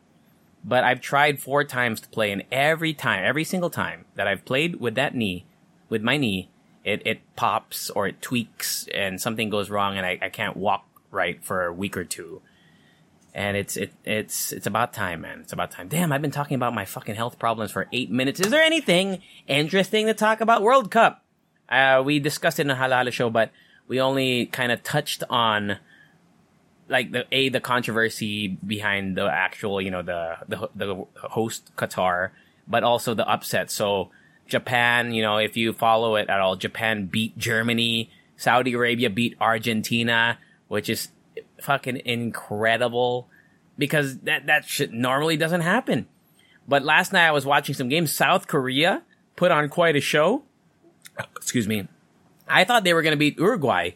But 0.65 0.83
I've 0.83 1.01
tried 1.01 1.41
four 1.41 1.63
times 1.63 2.01
to 2.01 2.09
play, 2.09 2.33
and 2.33 2.43
every 2.51 2.93
time, 2.93 3.25
every 3.25 3.45
single 3.45 3.71
time 3.71 4.05
that 4.17 4.27
I've 4.27 4.45
played 4.45 4.81
with 4.81 4.97
that 4.97 5.15
knee, 5.15 5.45
with 5.89 6.03
my 6.03 6.17
knee, 6.17 6.49
it, 6.87 7.03
it 7.05 7.21
pops 7.35 7.91
or 7.91 8.07
it 8.07 8.23
tweaks 8.23 8.89
and 8.95 9.21
something 9.21 9.51
goes 9.51 9.69
wrong 9.69 9.97
and 9.99 10.07
I, 10.07 10.19
I 10.23 10.29
can't 10.29 10.57
walk 10.57 10.87
right 11.11 11.43
for 11.43 11.67
a 11.67 11.73
week 11.73 11.97
or 11.97 12.05
two. 12.05 12.41
And 13.35 13.57
it's 13.57 13.77
it 13.77 13.93
it's 14.05 14.51
it's 14.53 14.67
about 14.67 14.95
time, 14.95 15.21
man. 15.21 15.41
It's 15.41 15.53
about 15.53 15.71
time. 15.71 15.89
Damn, 15.89 16.11
I've 16.11 16.23
been 16.23 16.31
talking 16.31 16.55
about 16.55 16.73
my 16.73 16.87
fucking 16.87 17.17
health 17.17 17.39
problems 17.39 17.71
for 17.71 17.87
eight 17.93 18.11
minutes. 18.11 18.41
Is 18.41 18.51
there 18.51 18.63
anything 18.63 19.21
interesting 19.47 20.07
to 20.07 20.15
talk 20.15 20.41
about? 20.41 20.63
World 20.63 20.91
Cup. 20.91 21.23
Uh, 21.69 22.03
we 22.03 22.19
discussed 22.19 22.59
it 22.59 22.63
in 22.63 22.69
the 22.69 22.77
Hala 22.77 22.95
Hala 22.95 23.11
show, 23.11 23.29
but 23.29 23.51
we 23.89 24.01
only 24.01 24.47
kind 24.47 24.73
of 24.73 24.83
touched 24.83 25.23
on 25.29 25.77
like 26.89 27.13
the 27.13 27.27
a 27.33 27.49
the 27.49 27.61
controversy 27.61 28.49
behind 28.49 29.17
the 29.17 29.27
actual 29.27 29.81
you 29.81 29.91
know 29.91 30.03
the 30.03 30.37
the 30.49 30.69
the 30.75 31.05
host 31.29 31.71
Qatar, 31.77 32.31
but 32.69 32.83
also 32.83 33.15
the 33.15 33.29
upset. 33.29 33.71
So 33.71 34.11
Japan, 34.47 35.13
you 35.13 35.23
know, 35.23 35.39
if 35.39 35.57
you 35.57 35.73
follow 35.73 36.17
it 36.17 36.29
at 36.29 36.41
all, 36.41 36.57
Japan 36.57 37.07
beat 37.07 37.37
Germany. 37.37 38.11
Saudi 38.37 38.75
Arabia 38.75 39.09
beat 39.09 39.35
Argentina, 39.41 40.39
which 40.69 40.91
is 40.91 41.09
fucking 41.61 42.03
incredible 42.05 43.29
because 43.79 44.19
that 44.21 44.47
that 44.47 44.67
shit 44.67 44.93
normally 44.93 45.37
doesn't 45.37 45.63
happen. 45.63 46.07
But 46.69 46.83
last 46.83 47.13
night 47.13 47.27
I 47.27 47.33
was 47.33 47.47
watching 47.47 47.75
some 47.75 47.89
games. 47.89 48.13
South 48.13 48.47
Korea 48.47 49.03
put 49.37 49.51
on 49.51 49.69
quite 49.69 49.97
a 49.97 50.01
show. 50.01 50.43
Excuse 51.37 51.69
me. 51.69 51.89
I 52.49 52.65
thought 52.65 52.85
they 52.85 52.95
were 52.95 53.03
going 53.03 53.13
to 53.13 53.19
beat 53.19 53.39
Uruguay. 53.39 53.91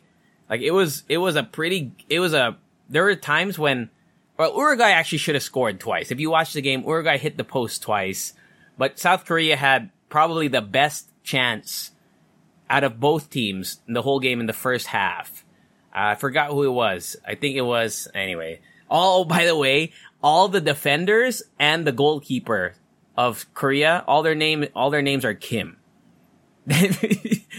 Like 0.48 0.60
it 0.60 0.72
was, 0.72 1.04
it 1.08 1.18
was 1.18 1.36
a 1.36 1.42
pretty, 1.42 1.92
it 2.08 2.20
was 2.20 2.32
a 2.34 2.56
there 2.90 3.04
were 3.04 3.14
times 3.14 3.58
when, 3.58 3.88
well, 4.36 4.54
Uruguay 4.54 4.90
actually 4.90 5.18
should 5.18 5.36
have 5.36 5.44
scored 5.44 5.80
twice. 5.80 6.10
If 6.10 6.20
you 6.20 6.30
watch 6.30 6.52
the 6.52 6.60
game, 6.60 6.82
Uruguay 6.82 7.16
hit 7.16 7.36
the 7.36 7.44
post 7.44 7.82
twice, 7.82 8.34
but 8.76 8.98
South 8.98 9.24
Korea 9.24 9.56
had 9.56 9.90
probably 10.08 10.48
the 10.48 10.60
best 10.60 11.10
chance 11.22 11.92
out 12.68 12.84
of 12.84 13.00
both 13.00 13.30
teams 13.30 13.80
in 13.86 13.94
the 13.94 14.02
whole 14.02 14.20
game 14.20 14.40
in 14.40 14.46
the 14.46 14.52
first 14.52 14.88
half. 14.88 15.44
Uh, 15.94 16.12
I 16.12 16.14
forgot 16.16 16.50
who 16.50 16.64
it 16.64 16.70
was. 16.70 17.16
I 17.26 17.36
think 17.36 17.56
it 17.56 17.62
was, 17.62 18.08
anyway. 18.14 18.60
Oh, 18.90 19.24
by 19.36 19.46
the 19.46 19.56
way, 19.56 19.92
all 20.22 20.48
the 20.48 20.60
defenders 20.60 21.42
and 21.58 21.86
the 21.86 21.92
goalkeeper 21.92 22.74
of 23.16 23.52
Korea, 23.54 24.04
all 24.06 24.22
their 24.22 24.34
name, 24.34 24.66
all 24.74 24.90
their 24.90 25.02
names 25.02 25.24
are 25.24 25.34
Kim. 25.34 25.76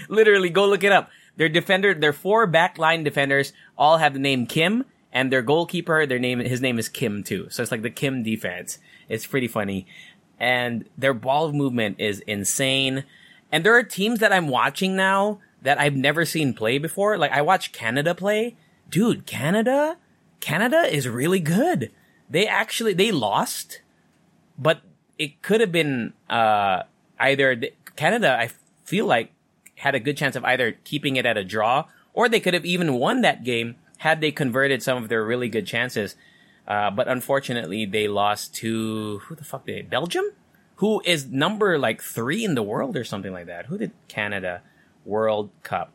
Literally, 0.10 0.50
go 0.50 0.68
look 0.68 0.84
it 0.84 0.92
up. 0.92 1.10
Their 1.38 1.50
defender, 1.50 1.94
their 1.94 2.14
four 2.14 2.48
backline 2.48 3.04
defenders 3.04 3.54
all 3.78 3.98
have 3.98 4.14
the 4.14 4.20
name 4.20 4.46
Kim, 4.46 4.86
and 5.14 5.32
their 5.32 5.42
goalkeeper, 5.42 6.06
their 6.06 6.20
name, 6.20 6.40
his 6.40 6.62
name 6.62 6.80
is 6.80 6.90
Kim 6.90 7.24
too. 7.24 7.48
So 7.50 7.62
it's 7.62 7.72
like 7.72 7.82
the 7.82 7.90
Kim 7.90 8.24
defense. 8.24 8.80
It's 9.10 9.28
pretty 9.28 9.48
funny. 9.48 9.86
And 10.40 10.86
their 10.98 11.14
ball 11.14 11.52
movement 11.52 12.00
is 12.00 12.22
insane. 12.22 13.04
And 13.52 13.66
there 13.66 13.76
are 13.76 13.84
teams 13.84 14.20
that 14.20 14.32
I'm 14.32 14.48
watching 14.48 14.96
now 14.96 15.40
that 15.62 15.80
I've 15.80 15.96
never 15.96 16.26
seen 16.26 16.54
play 16.54 16.78
before. 16.78 17.18
Like 17.18 17.32
I 17.32 17.42
watch 17.42 17.72
Canada 17.72 18.16
play. 18.16 18.56
Dude, 18.90 19.26
Canada, 19.26 19.98
Canada 20.40 20.84
is 20.84 21.08
really 21.08 21.40
good. 21.40 21.92
They 22.30 22.48
actually, 22.48 22.94
they 22.94 23.12
lost, 23.12 23.82
but 24.58 24.82
it 25.18 25.42
could 25.42 25.62
have 25.62 25.72
been, 25.72 26.14
uh, 26.30 26.84
either 27.20 27.56
the, 27.56 27.74
Canada, 27.96 28.38
I 28.40 28.50
feel 28.86 29.06
like 29.06 29.32
had 29.76 29.96
a 29.96 30.00
good 30.00 30.18
chance 30.18 30.36
of 30.36 30.46
either 30.46 30.78
keeping 30.84 31.16
it 31.18 31.26
at 31.26 31.38
a 31.38 31.44
draw 31.44 31.86
or 32.14 32.30
they 32.30 32.40
could 32.40 32.54
have 32.54 32.66
even 32.66 32.94
won 32.94 33.22
that 33.22 33.44
game 33.44 33.76
had 34.02 34.20
they 34.20 34.32
converted 34.32 34.82
some 34.82 34.98
of 34.98 35.10
their 35.10 35.24
really 35.24 35.48
good 35.48 35.68
chances. 35.68 36.16
Uh, 36.68 36.90
but 36.90 37.08
unfortunately, 37.08 37.86
they 37.86 38.08
lost 38.08 38.56
to 38.56 39.20
who 39.20 39.36
the 39.36 39.44
fuck 39.44 39.64
did 39.68 39.76
they? 39.76 39.82
Belgium, 39.84 40.26
who 40.78 41.04
is 41.06 41.28
number 41.28 41.78
like 41.78 42.02
three 42.02 42.44
in 42.44 42.56
the 42.56 42.64
world 42.64 42.98
or 42.98 43.04
something 43.04 43.32
like 43.32 43.46
that. 43.46 43.68
Who 43.68 43.78
did 43.78 43.92
Canada 44.08 44.64
World 45.06 45.52
Cup? 45.62 45.92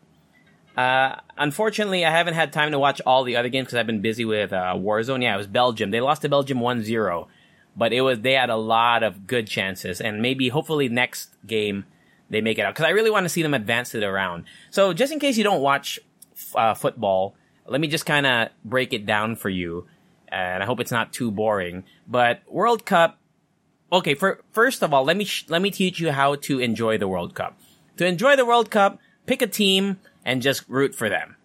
Uh, 0.76 1.16
unfortunately, 1.36 2.04
I 2.04 2.12
haven't 2.12 2.34
had 2.34 2.52
time 2.52 2.70
to 2.70 2.78
watch 2.78 3.00
all 3.04 3.24
the 3.24 3.34
other 3.34 3.48
games 3.48 3.66
because 3.66 3.78
I've 3.78 3.88
been 3.88 4.02
busy 4.02 4.24
with 4.24 4.52
uh, 4.52 4.74
Warzone. 4.76 5.24
Yeah, 5.24 5.34
it 5.34 5.38
was 5.38 5.48
Belgium. 5.48 5.90
They 5.90 6.00
lost 6.00 6.22
to 6.22 6.28
Belgium 6.28 6.60
1-0, 6.60 7.26
but 7.76 7.92
it 7.92 8.02
was 8.02 8.20
they 8.20 8.34
had 8.34 8.50
a 8.50 8.56
lot 8.56 9.02
of 9.02 9.26
good 9.26 9.48
chances, 9.48 10.00
and 10.00 10.22
maybe 10.22 10.48
hopefully 10.50 10.88
next 10.88 11.30
game 11.44 11.86
they 12.30 12.40
make 12.40 12.58
it 12.58 12.62
out 12.62 12.72
because 12.72 12.86
I 12.86 12.90
really 12.90 13.10
want 13.10 13.24
to 13.24 13.30
see 13.30 13.42
them 13.42 13.54
advance 13.54 13.90
to 13.90 13.98
the 13.98 14.12
round. 14.12 14.44
So 14.70 14.92
just 14.92 15.12
in 15.12 15.18
case 15.18 15.36
you 15.36 15.42
don't 15.42 15.60
watch 15.60 15.98
uh, 16.54 16.74
football, 16.74 17.34
let 17.68 17.80
me 17.80 17.88
just 17.88 18.06
kind 18.06 18.26
of 18.26 18.48
break 18.64 18.92
it 18.92 19.06
down 19.06 19.36
for 19.36 19.48
you, 19.48 19.86
and 20.28 20.62
I 20.62 20.66
hope 20.66 20.80
it's 20.80 20.92
not 20.92 21.12
too 21.12 21.30
boring. 21.30 21.84
But 22.06 22.42
World 22.48 22.84
Cup. 22.84 23.18
Okay, 23.92 24.14
for, 24.14 24.40
first 24.50 24.82
of 24.82 24.92
all, 24.92 25.04
let 25.04 25.16
me 25.16 25.24
sh- 25.24 25.46
let 25.48 25.62
me 25.62 25.70
teach 25.70 26.00
you 26.00 26.10
how 26.10 26.34
to 26.34 26.58
enjoy 26.58 26.98
the 26.98 27.08
World 27.08 27.34
Cup. 27.34 27.58
To 27.98 28.06
enjoy 28.06 28.36
the 28.36 28.44
World 28.44 28.70
Cup, 28.70 28.98
pick 29.26 29.42
a 29.42 29.46
team 29.46 29.98
and 30.24 30.42
just 30.42 30.68
root 30.68 30.94
for 30.94 31.08
them. 31.08 31.36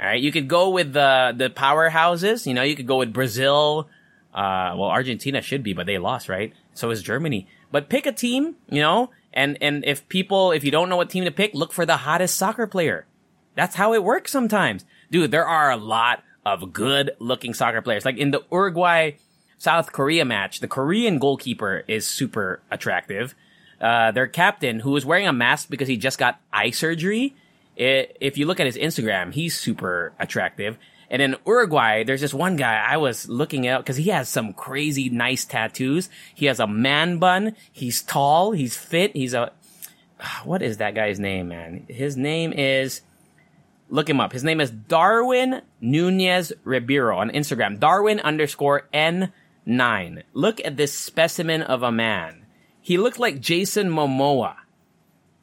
All 0.00 0.06
right, 0.06 0.20
you 0.20 0.32
could 0.32 0.48
go 0.48 0.70
with 0.70 0.92
the 0.92 1.32
the 1.36 1.50
powerhouses. 1.50 2.46
You 2.46 2.54
know, 2.54 2.62
you 2.62 2.74
could 2.74 2.88
go 2.88 2.98
with 2.98 3.12
Brazil. 3.12 3.88
Uh, 4.34 4.74
well, 4.76 4.88
Argentina 4.88 5.40
should 5.42 5.62
be, 5.62 5.72
but 5.74 5.86
they 5.86 5.98
lost, 5.98 6.28
right? 6.28 6.52
So 6.74 6.90
is 6.90 7.02
Germany. 7.02 7.46
But 7.70 7.88
pick 7.88 8.06
a 8.06 8.12
team, 8.12 8.56
you 8.68 8.80
know, 8.80 9.10
and 9.32 9.56
and 9.60 9.84
if 9.84 10.08
people, 10.08 10.52
if 10.52 10.64
you 10.64 10.70
don't 10.70 10.88
know 10.88 10.96
what 10.96 11.10
team 11.10 11.24
to 11.24 11.30
pick, 11.30 11.54
look 11.54 11.72
for 11.72 11.86
the 11.86 11.98
hottest 11.98 12.36
soccer 12.36 12.66
player. 12.66 13.06
That's 13.54 13.76
how 13.76 13.94
it 13.94 14.02
works 14.02 14.32
sometimes, 14.32 14.84
dude. 15.12 15.30
There 15.30 15.46
are 15.46 15.70
a 15.70 15.76
lot 15.76 16.24
of 16.44 16.72
good 16.72 17.12
looking 17.20 17.54
soccer 17.54 17.82
players. 17.82 18.04
Like 18.04 18.16
in 18.16 18.32
the 18.32 18.42
Uruguay 18.50 19.12
South 19.58 19.92
Korea 19.92 20.24
match, 20.24 20.58
the 20.58 20.66
Korean 20.66 21.18
goalkeeper 21.20 21.84
is 21.86 22.04
super 22.04 22.60
attractive. 22.68 23.36
Uh, 23.80 24.10
their 24.10 24.26
captain, 24.26 24.80
who 24.80 24.90
was 24.90 25.04
wearing 25.04 25.28
a 25.28 25.32
mask 25.32 25.68
because 25.70 25.86
he 25.86 25.96
just 25.96 26.18
got 26.18 26.40
eye 26.52 26.70
surgery, 26.70 27.36
it, 27.76 28.16
if 28.20 28.36
you 28.38 28.46
look 28.46 28.58
at 28.60 28.66
his 28.66 28.76
Instagram, 28.76 29.32
he's 29.32 29.56
super 29.56 30.12
attractive. 30.18 30.78
And 31.10 31.20
in 31.20 31.36
Uruguay, 31.46 32.04
there's 32.04 32.20
this 32.22 32.32
one 32.32 32.56
guy 32.56 32.74
I 32.74 32.96
was 32.96 33.28
looking 33.28 33.66
at 33.66 33.78
because 33.78 33.98
he 33.98 34.10
has 34.10 34.28
some 34.28 34.54
crazy 34.54 35.10
nice 35.10 35.44
tattoos. 35.44 36.08
He 36.34 36.46
has 36.46 36.58
a 36.58 36.66
man 36.66 37.18
bun. 37.18 37.54
He's 37.70 38.02
tall. 38.02 38.52
He's 38.52 38.76
fit. 38.76 39.14
He's 39.14 39.34
a, 39.34 39.52
what 40.44 40.62
is 40.62 40.78
that 40.78 40.94
guy's 40.94 41.20
name, 41.20 41.48
man? 41.48 41.84
His 41.88 42.16
name 42.16 42.52
is, 42.52 43.02
look 43.92 44.08
him 44.08 44.20
up. 44.20 44.32
His 44.32 44.42
name 44.42 44.60
is 44.60 44.70
Darwin 44.70 45.60
Nunez 45.80 46.52
Ribeiro 46.64 47.18
on 47.18 47.30
Instagram. 47.30 47.78
Darwin 47.78 48.20
underscore 48.20 48.88
N9. 48.92 50.22
Look 50.32 50.64
at 50.64 50.78
this 50.78 50.94
specimen 50.94 51.62
of 51.62 51.82
a 51.82 51.92
man. 51.92 52.46
He 52.80 52.96
looked 52.96 53.18
like 53.18 53.40
Jason 53.40 53.90
Momoa. 53.90 54.56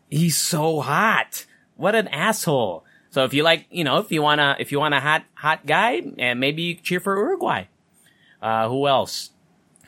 He's 0.10 0.36
so 0.36 0.82
hot. 0.82 1.46
What 1.75 1.94
an 1.94 2.08
asshole. 2.08 2.84
So 3.12 3.24
if 3.24 3.36
you 3.36 3.44
like, 3.44 3.68
you 3.70 3.84
know, 3.84 4.00
if 4.00 4.12
you 4.12 4.24
wanna, 4.24 4.56
if 4.60 4.72
you 4.72 4.79
want 4.79 4.96
a 4.96 5.00
hot, 5.00 5.24
hot 5.36 5.65
guy, 5.68 6.01
and 6.18 6.39
maybe 6.39 6.63
you 6.63 6.75
cheer 6.75 7.00
for 7.00 7.15
Uruguay. 7.15 7.65
Uh, 8.41 8.68
who 8.68 8.88
else? 8.88 9.29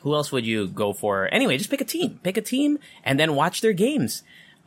Who 0.02 0.14
else 0.14 0.30
would 0.30 0.46
you 0.46 0.68
go 0.68 0.92
for? 0.92 1.28
Anyway, 1.32 1.58
just 1.58 1.70
pick 1.70 1.80
a 1.80 1.84
team. 1.84 2.20
Pick 2.22 2.36
a 2.36 2.42
team 2.42 2.78
and 3.02 3.18
then 3.18 3.34
watch 3.34 3.60
their 3.60 3.72
games. 3.72 4.22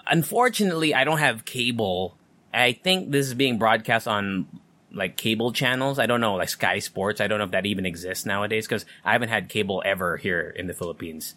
Unfortunately, 0.08 0.94
I 0.94 1.06
don't 1.06 1.20
have 1.20 1.46
cable. 1.46 2.18
I 2.56 2.74
think 2.74 3.12
this 3.12 3.28
is 3.28 3.34
being 3.34 3.58
broadcast 3.58 4.08
on 4.08 4.48
like 4.92 5.18
cable 5.18 5.52
channels. 5.52 6.00
I 6.00 6.06
don't 6.06 6.22
know, 6.22 6.36
like 6.36 6.50
Sky 6.50 6.80
Sports. 6.80 7.20
I 7.20 7.28
don't 7.28 7.40
know 7.40 7.46
if 7.46 7.52
that 7.52 7.66
even 7.66 7.86
exists 7.86 8.26
nowadays 8.26 8.66
because 8.66 8.86
I 9.04 9.12
haven't 9.12 9.30
had 9.30 9.50
cable 9.50 9.84
ever 9.86 10.18
here 10.18 10.54
in 10.56 10.68
the 10.68 10.74
Philippines. 10.74 11.36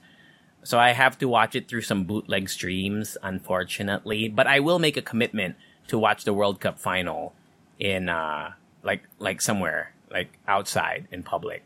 So 0.62 0.78
I 0.78 0.90
have 0.90 1.18
to 1.18 1.28
watch 1.28 1.54
it 1.54 1.68
through 1.68 1.82
some 1.82 2.04
bootleg 2.04 2.48
streams, 2.48 3.16
unfortunately. 3.22 4.28
But 4.28 4.46
I 4.46 4.60
will 4.60 4.78
make 4.78 4.96
a 4.96 5.02
commitment 5.02 5.56
to 5.88 5.98
watch 5.98 6.24
the 6.24 6.32
World 6.32 6.60
Cup 6.60 6.78
final 6.78 7.34
in 7.78 8.08
uh, 8.08 8.52
like 8.82 9.02
like 9.18 9.40
somewhere 9.40 9.92
like 10.10 10.38
outside 10.46 11.08
in 11.10 11.22
public. 11.22 11.64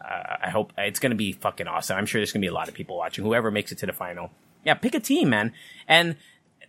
Uh, 0.00 0.36
I 0.42 0.50
hope 0.50 0.72
it's 0.78 0.98
gonna 0.98 1.14
be 1.14 1.32
fucking 1.32 1.66
awesome. 1.66 1.96
I'm 1.96 2.06
sure 2.06 2.20
there's 2.20 2.32
gonna 2.32 2.42
be 2.42 2.48
a 2.48 2.54
lot 2.54 2.68
of 2.68 2.74
people 2.74 2.96
watching. 2.96 3.24
Whoever 3.24 3.50
makes 3.50 3.72
it 3.72 3.78
to 3.78 3.86
the 3.86 3.92
final, 3.92 4.30
yeah, 4.64 4.74
pick 4.74 4.94
a 4.94 5.00
team, 5.00 5.30
man. 5.30 5.52
And 5.86 6.16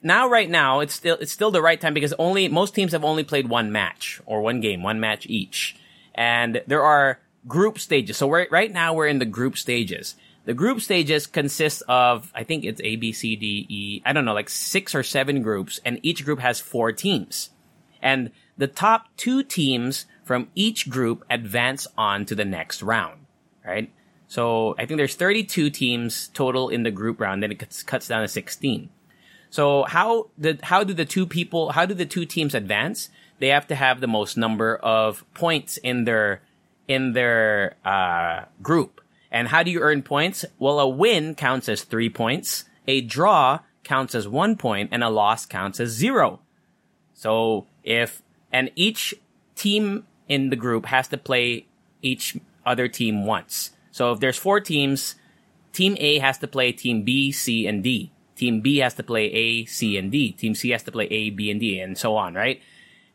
now, 0.02 0.30
right 0.30 0.50
now, 0.50 0.80
it's 0.80 0.94
still 0.94 1.18
it's 1.20 1.32
still 1.32 1.52
the 1.52 1.62
right 1.62 1.80
time 1.80 1.94
because 1.94 2.14
only 2.20 2.48
most 2.48 2.74
teams 2.74 2.94
have 2.94 3.04
only 3.04 3.24
played 3.24 3.50
one 3.50 3.72
match 3.72 4.22
or 4.26 4.42
one 4.42 4.62
game, 4.62 4.82
one 4.82 5.00
match 5.00 5.26
each, 5.28 5.76
and 6.16 6.62
there 6.68 6.84
are 6.84 7.20
group 7.48 7.80
stages. 7.80 8.18
So 8.18 8.28
we're, 8.28 8.48
right 8.50 8.72
now 8.72 8.94
we're 8.94 9.08
in 9.08 9.20
the 9.20 9.26
group 9.26 9.58
stages. 9.58 10.16
The 10.46 10.54
group 10.54 10.82
stages 10.82 11.28
consist 11.28 11.84
of, 11.88 12.32
I 12.34 12.44
think 12.44 12.64
it's 12.64 12.82
A, 12.84 12.96
B, 12.96 13.12
C, 13.12 13.36
D, 13.36 13.66
E, 13.70 14.02
I 14.06 14.14
don't 14.14 14.26
know, 14.26 14.34
like 14.34 14.50
six 14.50 14.96
or 14.96 15.04
seven 15.04 15.44
groups, 15.44 15.80
and 15.86 16.00
each 16.02 16.26
group 16.26 16.40
has 16.40 16.60
four 16.60 16.92
teams. 16.92 17.50
And 18.02 18.32
the 18.58 18.68
top 18.68 19.08
two 19.18 19.44
teams 19.44 20.06
from 20.24 20.50
each 20.56 20.90
group 20.90 21.26
advance 21.30 21.88
on 21.98 22.26
to 22.26 22.36
the 22.36 22.46
next 22.46 22.82
round, 22.82 23.26
right? 23.66 23.92
So 24.28 24.76
I 24.78 24.86
think 24.86 24.98
there's 24.98 25.16
32 25.16 25.70
teams 25.72 26.30
total 26.30 26.70
in 26.70 26.84
the 26.84 26.92
group 26.92 27.20
round, 27.20 27.44
then 27.44 27.52
it 27.52 27.60
cuts, 27.60 27.84
cuts 27.84 28.08
down 28.08 28.22
to 28.22 28.28
16. 28.28 28.90
So 29.50 29.84
how 29.84 30.30
the, 30.38 30.60
how 30.62 30.84
do 30.84 30.94
the 30.94 31.06
two 31.06 31.26
people, 31.26 31.72
how 31.72 31.86
do 31.86 31.94
the 31.94 32.06
two 32.06 32.26
teams 32.26 32.54
advance? 32.54 33.10
They 33.40 33.48
have 33.48 33.68
to 33.68 33.76
have 33.76 34.02
the 34.02 34.08
most 34.08 34.38
number 34.38 34.76
of 34.76 35.24
points 35.34 35.78
in 35.78 36.04
their, 36.04 36.42
in 36.88 37.14
their, 37.14 37.76
uh, 37.86 38.46
group. 38.62 39.02
And 39.32 39.48
how 39.48 39.64
do 39.64 39.72
you 39.72 39.80
earn 39.80 40.02
points? 40.04 40.46
Well, 40.58 40.80
a 40.80 40.88
win 40.88 41.36
counts 41.36 41.70
as 41.70 41.84
three 41.84 42.10
points, 42.10 42.66
a 42.88 43.02
draw 43.02 43.60
counts 43.84 44.16
as 44.16 44.28
one 44.28 44.56
point, 44.56 44.90
and 44.92 45.04
a 45.04 45.10
loss 45.10 45.46
counts 45.46 45.80
as 45.80 45.90
zero. 45.90 46.40
So 47.14 47.68
if, 47.84 48.22
and 48.52 48.72
each 48.76 49.14
team 49.56 50.06
in 50.28 50.50
the 50.50 50.56
group 50.56 50.86
has 50.86 51.08
to 51.10 51.18
play 51.18 51.66
each 52.02 52.38
other 52.66 52.88
team 52.88 53.26
once. 53.26 53.72
So 53.92 54.12
if 54.12 54.20
there's 54.20 54.38
four 54.38 54.60
teams, 54.60 55.16
team 55.74 55.96
A 56.00 56.20
has 56.20 56.38
to 56.40 56.48
play 56.48 56.72
team 56.72 57.04
B, 57.04 57.32
C, 57.32 57.68
and 57.68 57.84
D. 57.84 58.12
Team 58.40 58.62
B 58.62 58.78
has 58.78 58.94
to 58.94 59.04
play 59.04 59.26
A, 59.26 59.66
C, 59.66 59.98
and 59.98 60.12
D. 60.12 60.32
Team 60.32 60.56
C 60.56 60.70
has 60.70 60.84
to 60.84 60.92
play 60.94 61.06
A, 61.06 61.30
B, 61.30 61.52
and 61.52 61.60
D, 61.60 61.80
and 61.80 61.98
so 61.98 62.16
on, 62.16 62.34
right? 62.34 62.62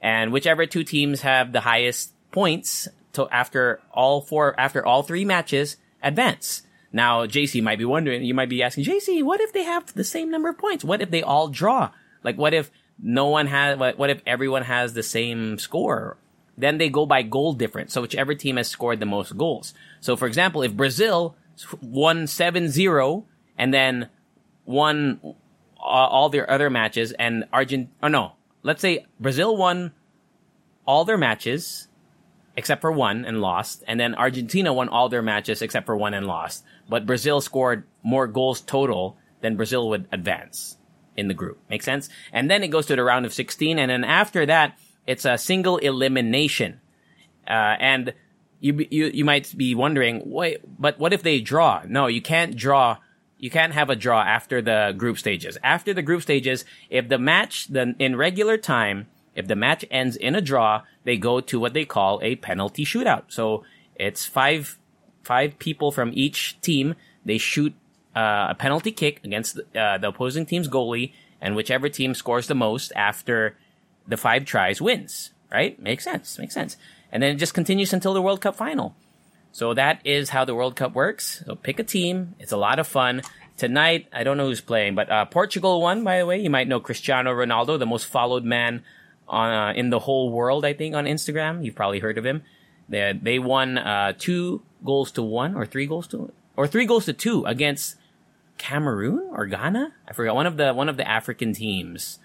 And 0.03 0.33
whichever 0.33 0.67
two 0.67 0.85
teams 0.85 1.23
have 1.23 1.53
the 1.53 1.61
highest 1.61 2.13
points 2.31 2.89
to 3.15 3.27
after 3.31 3.81
all 3.91 4.21
four, 4.21 4.59
after 4.61 4.85
all 4.85 5.03
three 5.03 5.25
matches, 5.25 5.79
advance. 6.03 6.63
Now, 6.93 7.25
JC 7.25 7.63
might 7.63 7.79
be 7.79 7.87
wondering, 7.87 8.23
you 8.23 8.35
might 8.35 8.51
be 8.51 8.63
asking, 8.63 8.85
JC, 8.85 9.23
what 9.23 9.41
if 9.41 9.53
they 9.55 9.65
have 9.65 9.93
the 9.95 10.05
same 10.05 10.31
number 10.31 10.51
of 10.51 10.59
points? 10.59 10.85
What 10.85 11.01
if 11.01 11.11
they 11.11 11.23
all 11.23 11.49
draw? 11.49 11.91
Like, 12.23 12.37
what 12.37 12.53
if 12.53 12.71
no 13.03 13.27
one 13.27 13.47
has, 13.47 13.79
what, 13.79 13.99
what 13.99 14.11
if 14.11 14.21
everyone 14.27 14.63
has 14.63 14.93
the 14.93 15.03
same 15.03 15.59
score? 15.59 16.19
Then 16.57 16.77
they 16.77 16.91
go 16.91 17.07
by 17.07 17.23
goal 17.23 17.55
difference. 17.55 17.95
So 17.95 18.03
whichever 18.03 18.35
team 18.35 18.59
has 18.59 18.69
scored 18.69 19.01
the 19.01 19.07
most 19.07 19.37
goals. 19.37 19.73
So 20.01 20.17
for 20.17 20.27
example, 20.27 20.63
if 20.63 20.77
Brazil 20.77 21.35
won 21.81 22.27
7-0 22.27 23.25
and 23.59 23.75
then 23.75 24.11
won 24.65 25.21
uh, 25.23 25.83
all 25.83 26.29
their 26.29 26.51
other 26.51 26.71
matches 26.71 27.13
and 27.13 27.45
Argent, 27.53 27.91
oh 28.03 28.09
no, 28.09 28.33
let's 28.63 28.81
say 28.81 29.07
Brazil 29.21 29.57
won 29.57 29.93
all 30.87 31.05
their 31.05 31.19
matches 31.19 31.89
except 32.57 32.81
for 32.81 32.93
one 32.93 33.25
and 33.25 33.41
lost. 33.41 33.83
And 33.87 33.99
then 33.99 34.15
Argentina 34.15 34.73
won 34.73 34.89
all 34.89 35.09
their 35.09 35.23
matches 35.23 35.63
except 35.63 35.87
for 35.87 35.97
one 35.97 36.15
and 36.15 36.27
lost. 36.27 36.65
But 36.89 37.07
Brazil 37.07 37.41
scored 37.41 37.85
more 38.03 38.27
goals 38.27 38.61
total 38.61 39.17
than 39.41 39.57
Brazil 39.57 39.89
would 39.91 40.07
advance 40.13 40.77
in 41.17 41.29
the 41.29 41.35
group. 41.35 41.59
Make 41.69 41.83
sense? 41.83 42.09
And 42.33 42.51
then 42.51 42.63
it 42.63 42.69
goes 42.69 42.87
to 42.87 42.97
the 42.97 43.05
round 43.05 43.27
of 43.27 43.33
16. 43.33 43.79
And 43.79 43.91
then 43.91 44.05
after 44.05 44.47
that, 44.47 44.79
it's 45.07 45.25
a 45.25 45.39
single 45.39 45.79
elimination. 45.79 46.81
Uh, 47.47 47.77
and 47.79 48.15
you 48.61 48.87
you 48.91 49.07
you 49.07 49.25
might 49.25 49.55
be 49.57 49.75
wondering, 49.75 50.23
wait, 50.25 50.61
but 50.79 50.99
what 50.99 51.13
if 51.13 51.23
they 51.23 51.41
draw? 51.41 51.83
No, 51.87 52.07
you 52.07 52.23
can't 52.23 52.57
draw. 52.57 52.97
You 53.39 53.51
can't 53.51 53.75
have 53.75 53.91
a 53.91 53.97
draw 53.97 54.23
after 54.23 54.63
the 54.63 54.95
group 54.97 55.19
stages. 55.19 55.59
After 55.63 55.93
the 55.93 56.03
group 56.03 56.23
stages, 56.23 56.65
if 56.89 57.09
the 57.09 57.19
match 57.19 57.69
then 57.69 57.97
in 57.99 58.17
regular 58.17 58.57
time, 58.57 59.07
if 59.35 59.49
the 59.49 59.57
match 59.57 59.85
ends 59.91 60.17
in 60.17 60.35
a 60.35 60.41
draw, 60.41 60.83
they 61.05 61.17
go 61.17 61.41
to 61.41 61.61
what 61.61 61.75
they 61.75 61.85
call 61.85 62.21
a 62.23 62.37
penalty 62.37 62.85
shootout. 62.85 63.25
So 63.29 63.65
it's 63.97 64.25
five 64.25 64.79
five 65.25 65.59
people 65.59 65.91
from 65.91 66.11
each 66.15 66.61
team. 66.61 66.95
They 67.25 67.39
shoot 67.39 67.75
uh, 68.15 68.49
a 68.51 68.55
penalty 68.55 68.93
kick 68.93 69.21
against 69.25 69.59
uh, 69.59 69.99
the 69.99 70.09
opposing 70.09 70.47
team's 70.47 70.69
goalie, 70.69 71.13
and 71.41 71.57
whichever 71.57 71.89
team 71.89 72.15
scores 72.15 72.47
the 72.47 72.55
most 72.55 72.93
after 72.95 73.57
the 74.07 74.17
five 74.17 74.45
tries 74.45 74.81
wins. 74.81 75.33
Right? 75.51 75.81
Makes 75.81 76.05
sense. 76.05 76.39
Makes 76.39 76.55
sense. 76.55 76.77
And 77.13 77.23
then 77.23 77.37
it 77.37 77.39
just 77.39 77.55
continues 77.55 77.93
until 77.93 78.15
the 78.15 78.23
World 78.23 78.41
Cup 78.41 78.57
final. 78.57 78.97
So 79.55 79.73
that 79.73 80.01
is 80.05 80.31
how 80.31 80.45
the 80.45 80.53
World 80.53 80.75
Cup 80.75 80.97
works. 80.97 81.45
So 81.47 81.55
pick 81.55 81.79
a 81.79 81.85
team. 81.85 82.35
It's 82.41 82.51
a 82.51 82.57
lot 82.57 82.81
of 82.81 82.89
fun. 82.89 83.23
Tonight, 83.57 84.09
I 84.13 84.25
don't 84.25 84.37
know 84.37 84.47
who's 84.47 84.61
playing, 84.61 84.97
but 84.97 85.09
uh, 85.09 85.27
Portugal 85.27 85.81
won, 85.81 86.03
by 86.03 86.19
the 86.19 86.27
way. 86.27 86.41
You 86.41 86.51
might 86.51 86.67
know 86.67 86.81
Cristiano 86.81 87.33
Ronaldo, 87.33 87.79
the 87.79 87.87
most 87.87 88.07
followed 88.07 88.43
man 88.43 88.83
on, 89.29 89.53
uh, 89.53 89.73
in 89.75 89.91
the 89.91 90.01
whole 90.01 90.33
world, 90.33 90.65
I 90.65 90.73
think, 90.73 90.97
on 90.97 91.05
Instagram. 91.05 91.65
You've 91.65 91.77
probably 91.77 92.01
heard 92.01 92.19
of 92.19 92.27
him. 92.27 92.43
They, 92.89 93.17
they 93.23 93.39
won 93.39 93.79
uh, 93.79 94.15
two 94.19 94.63
goals 94.85 95.13
to 95.13 95.23
one 95.23 95.55
or 95.55 95.67
three 95.67 95.87
goals 95.87 96.09
to 96.09 96.33
or 96.57 96.67
three 96.67 96.85
goals 96.85 97.05
to 97.05 97.13
two 97.13 97.47
against 97.47 97.95
Cameroon 98.59 99.31
or 99.31 99.47
Ghana. 99.47 99.95
I 100.09 100.13
forgot 100.15 100.35
one 100.35 100.47
of 100.47 100.57
the 100.57 100.75
one 100.75 100.89
of 100.89 100.97
the 100.97 101.09
African 101.09 101.53
teams, 101.53 102.19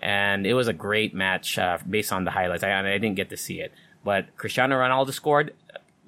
and 0.00 0.46
it 0.46 0.54
was 0.54 0.68
a 0.68 0.72
great 0.72 1.12
match 1.12 1.58
uh, 1.58 1.78
based 1.90 2.12
on 2.12 2.24
the 2.24 2.30
highlights. 2.30 2.62
I, 2.62 2.78
I 2.78 2.98
didn't 2.98 3.16
get 3.16 3.30
to 3.30 3.36
see 3.36 3.60
it, 3.60 3.72
but 4.04 4.36
Cristiano 4.36 4.76
Ronaldo 4.76 5.12
scored. 5.12 5.54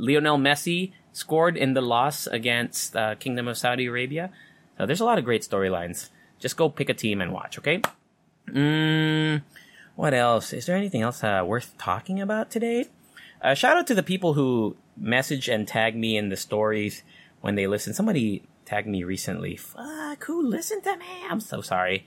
Lionel 0.00 0.38
Messi 0.38 0.92
scored 1.12 1.56
in 1.56 1.74
the 1.74 1.82
loss 1.82 2.26
against 2.26 2.96
uh, 2.96 3.14
Kingdom 3.16 3.46
of 3.46 3.58
Saudi 3.58 3.86
Arabia. 3.86 4.30
So 4.78 4.86
there's 4.86 5.00
a 5.00 5.04
lot 5.04 5.18
of 5.18 5.24
great 5.24 5.42
storylines. 5.42 6.08
Just 6.38 6.56
go 6.56 6.70
pick 6.70 6.88
a 6.88 6.94
team 6.94 7.20
and 7.20 7.32
watch, 7.32 7.58
okay? 7.58 7.82
Mm, 8.48 9.42
what 9.96 10.14
else? 10.14 10.54
Is 10.54 10.64
there 10.64 10.76
anything 10.76 11.02
else 11.02 11.22
uh, 11.22 11.44
worth 11.46 11.76
talking 11.76 12.18
about 12.18 12.50
today? 12.50 12.86
Uh, 13.42 13.52
shout 13.52 13.76
out 13.76 13.86
to 13.88 13.94
the 13.94 14.02
people 14.02 14.32
who 14.32 14.76
message 14.96 15.48
and 15.48 15.68
tag 15.68 15.94
me 15.94 16.16
in 16.16 16.30
the 16.30 16.36
stories 16.36 17.02
when 17.42 17.54
they 17.54 17.66
listen. 17.66 17.92
Somebody 17.92 18.42
tagged 18.64 18.88
me 18.88 19.04
recently. 19.04 19.56
Fuck, 19.56 20.24
who 20.24 20.42
listened 20.42 20.84
to 20.84 20.96
me? 20.96 21.26
I'm 21.28 21.40
so 21.40 21.60
sorry. 21.60 22.06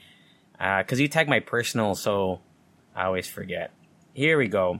Because 0.53 0.99
uh, 0.99 1.01
you 1.03 1.07
tag 1.07 1.29
my 1.29 1.39
personal, 1.39 1.93
so 1.93 2.41
I 2.95 3.05
always 3.05 3.27
forget. 3.27 3.71
Here 4.13 4.37
we 4.37 4.47
go. 4.47 4.79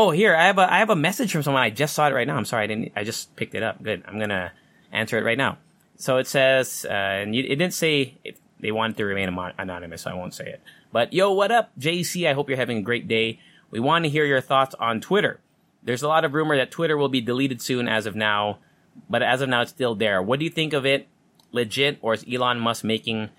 Oh, 0.00 0.12
here 0.12 0.36
I 0.36 0.44
have 0.46 0.58
a 0.58 0.72
I 0.72 0.78
have 0.78 0.90
a 0.90 0.94
message 0.94 1.32
from 1.32 1.42
someone. 1.42 1.60
I 1.60 1.70
just 1.70 1.92
saw 1.92 2.06
it 2.06 2.14
right 2.14 2.24
now. 2.24 2.36
I'm 2.36 2.44
sorry, 2.44 2.62
I 2.62 2.66
didn't. 2.68 2.92
I 2.94 3.02
just 3.02 3.34
picked 3.34 3.56
it 3.56 3.64
up. 3.64 3.82
Good. 3.82 4.04
I'm 4.06 4.20
gonna 4.20 4.52
answer 4.92 5.18
it 5.18 5.24
right 5.24 5.36
now. 5.36 5.58
So 5.96 6.18
it 6.18 6.28
says, 6.28 6.86
uh, 6.88 6.92
and 6.92 7.34
you, 7.34 7.42
it 7.42 7.56
didn't 7.56 7.74
say 7.74 8.14
if 8.22 8.38
they 8.60 8.70
wanted 8.70 8.96
to 8.98 9.04
remain 9.04 9.36
anonymous, 9.58 10.02
so 10.02 10.12
I 10.12 10.14
won't 10.14 10.34
say 10.34 10.50
it. 10.50 10.60
But 10.92 11.12
yo, 11.12 11.32
what 11.32 11.50
up, 11.50 11.72
JC? 11.80 12.30
I 12.30 12.34
hope 12.34 12.48
you're 12.48 12.56
having 12.56 12.78
a 12.78 12.82
great 12.82 13.08
day. 13.08 13.40
We 13.72 13.80
want 13.80 14.04
to 14.04 14.08
hear 14.08 14.24
your 14.24 14.40
thoughts 14.40 14.76
on 14.78 15.00
Twitter. 15.00 15.40
There's 15.82 16.02
a 16.02 16.08
lot 16.08 16.24
of 16.24 16.32
rumor 16.32 16.56
that 16.56 16.70
Twitter 16.70 16.96
will 16.96 17.08
be 17.08 17.20
deleted 17.20 17.60
soon 17.60 17.88
as 17.88 18.06
of 18.06 18.14
now, 18.14 18.58
but 19.10 19.24
as 19.24 19.40
of 19.40 19.48
now, 19.48 19.62
it's 19.62 19.72
still 19.72 19.96
there. 19.96 20.22
What 20.22 20.38
do 20.38 20.44
you 20.44 20.50
think 20.52 20.74
of 20.74 20.86
it? 20.86 21.08
Legit, 21.50 21.98
or 22.02 22.14
is 22.14 22.24
Elon 22.32 22.60
Musk 22.60 22.84
making 22.84 23.30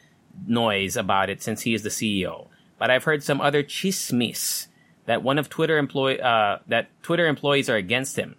noise 0.46 0.98
about 0.98 1.30
it 1.30 1.42
since 1.42 1.62
he 1.62 1.74
is 1.74 1.84
the 1.84 1.90
CEO? 1.90 2.48
But 2.78 2.92
I've 2.92 3.06
heard 3.06 3.24
some 3.24 3.40
other 3.40 3.64
chismis 3.64 4.68
that 5.10 5.24
one 5.24 5.40
of 5.40 5.50
Twitter 5.50 5.80
employee 5.80 6.22
uh, 6.22 6.60
that 6.68 6.88
Twitter 7.02 7.26
employees 7.26 7.68
are 7.68 7.76
against 7.76 8.16
him. 8.16 8.36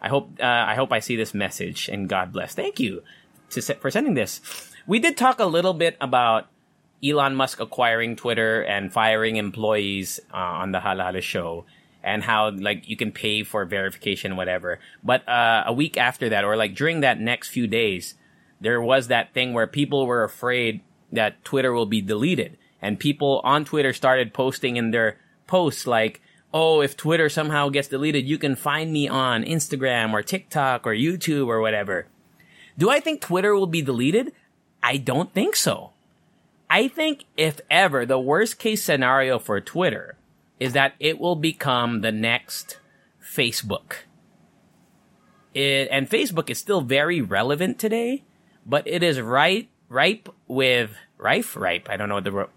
I 0.00 0.08
hope 0.08 0.30
uh, 0.40 0.64
I 0.72 0.74
hope 0.74 0.90
I 0.90 1.00
see 1.00 1.16
this 1.16 1.34
message 1.34 1.86
and 1.92 2.08
God 2.08 2.32
bless. 2.32 2.54
Thank 2.54 2.80
you 2.80 3.02
to, 3.50 3.60
for 3.60 3.90
sending 3.90 4.14
this. 4.14 4.40
We 4.86 4.98
did 4.98 5.18
talk 5.18 5.38
a 5.38 5.44
little 5.44 5.74
bit 5.74 5.98
about 6.00 6.48
Elon 7.04 7.34
Musk 7.34 7.60
acquiring 7.60 8.16
Twitter 8.16 8.62
and 8.62 8.90
firing 8.90 9.36
employees 9.36 10.18
uh, 10.32 10.64
on 10.64 10.72
the 10.72 10.80
Hala 10.80 11.20
show 11.20 11.66
and 12.02 12.22
how 12.22 12.50
like 12.52 12.88
you 12.88 12.96
can 12.96 13.12
pay 13.12 13.42
for 13.42 13.66
verification, 13.66 14.34
whatever. 14.34 14.80
But 15.02 15.28
uh, 15.28 15.64
a 15.66 15.74
week 15.74 15.98
after 15.98 16.30
that, 16.30 16.42
or 16.42 16.56
like 16.56 16.74
during 16.74 17.00
that 17.00 17.20
next 17.20 17.50
few 17.50 17.66
days, 17.66 18.14
there 18.62 18.80
was 18.80 19.08
that 19.08 19.34
thing 19.34 19.52
where 19.52 19.66
people 19.66 20.06
were 20.06 20.24
afraid 20.24 20.80
that 21.12 21.44
Twitter 21.44 21.74
will 21.74 21.84
be 21.84 22.00
deleted, 22.00 22.56
and 22.80 22.98
people 22.98 23.42
on 23.44 23.66
Twitter 23.66 23.92
started 23.92 24.32
posting 24.32 24.78
in 24.78 24.90
their 24.90 25.18
posts 25.46 25.86
like, 25.86 26.20
"Oh, 26.52 26.80
if 26.80 26.96
Twitter 26.96 27.28
somehow 27.28 27.68
gets 27.68 27.88
deleted, 27.88 28.26
you 28.26 28.38
can 28.38 28.56
find 28.56 28.92
me 28.92 29.08
on 29.08 29.44
Instagram 29.44 30.12
or 30.12 30.22
TikTok 30.22 30.86
or 30.86 30.94
YouTube 30.94 31.48
or 31.48 31.60
whatever." 31.60 32.06
Do 32.76 32.90
I 32.90 33.00
think 33.00 33.20
Twitter 33.20 33.54
will 33.54 33.66
be 33.66 33.82
deleted? 33.82 34.32
I 34.82 34.96
don't 34.96 35.32
think 35.32 35.56
so. 35.56 35.92
I 36.68 36.88
think 36.88 37.24
if 37.36 37.60
ever 37.70 38.04
the 38.04 38.18
worst 38.18 38.58
case 38.58 38.82
scenario 38.82 39.38
for 39.38 39.60
Twitter 39.60 40.16
is 40.58 40.72
that 40.72 40.94
it 40.98 41.18
will 41.18 41.36
become 41.36 42.00
the 42.00 42.12
next 42.12 42.78
Facebook. 43.22 44.04
It, 45.52 45.88
and 45.90 46.10
Facebook 46.10 46.50
is 46.50 46.58
still 46.58 46.80
very 46.80 47.20
relevant 47.20 47.78
today, 47.78 48.24
but 48.66 48.86
it 48.86 49.02
is 49.02 49.20
right, 49.20 49.68
ripe 49.88 50.28
with 50.48 50.96
rife, 51.16 51.56
ripe. 51.56 51.88
I 51.88 51.96
don't 51.96 52.08
know 52.08 52.16
what 52.16 52.24
the 52.24 52.48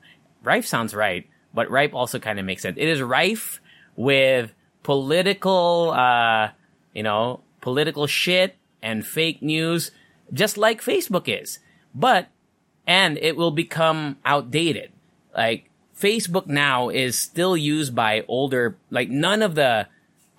rife 0.43 0.65
sounds 0.65 0.95
right, 0.95 1.28
but 1.58 1.72
ripe 1.72 1.96
also 1.96 2.20
kind 2.20 2.38
of 2.38 2.46
makes 2.46 2.62
sense. 2.62 2.78
It 2.78 2.88
is 2.88 3.02
rife 3.02 3.60
with 3.96 4.54
political, 4.84 5.89
uh, 5.89 6.52
you 6.93 7.02
know, 7.02 7.41
political 7.62 8.06
shit 8.06 8.56
and 8.80 9.04
fake 9.04 9.41
news, 9.41 9.89
just 10.32 10.56
like 10.56 10.84
Facebook 10.84 11.28
is. 11.28 11.58
But, 11.96 12.28
and 12.86 13.17
it 13.17 13.36
will 13.36 13.50
become 13.50 14.17
outdated. 14.24 14.91
Like, 15.36 15.72
Facebook 16.00 16.46
now 16.46 16.89
is 16.89 17.17
still 17.17 17.58
used 17.58 17.96
by 17.96 18.24
older, 18.28 18.78
like 18.91 19.10
none 19.10 19.41
of 19.41 19.56
the, 19.56 19.88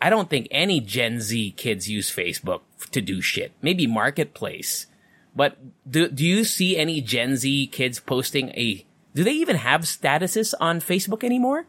I 0.01 0.11
don't 0.11 0.31
think 0.31 0.47
any 0.53 0.81
Gen 0.81 1.21
Z 1.21 1.55
kids 1.57 1.91
use 1.91 2.15
Facebook 2.15 2.61
to 2.93 3.01
do 3.01 3.21
shit. 3.21 3.51
Maybe 3.61 3.89
Marketplace. 3.89 4.87
But 5.35 5.59
do, 5.91 6.09
do 6.09 6.25
you 6.25 6.45
see 6.45 6.77
any 6.77 7.01
Gen 7.01 7.37
Z 7.37 7.67
kids 7.73 7.99
posting 7.99 8.51
a, 8.51 8.87
do 9.19 9.25
they 9.25 9.33
even 9.33 9.57
have 9.57 9.81
statuses 9.81 10.55
on 10.61 10.79
Facebook 10.79 11.25
anymore? 11.25 11.67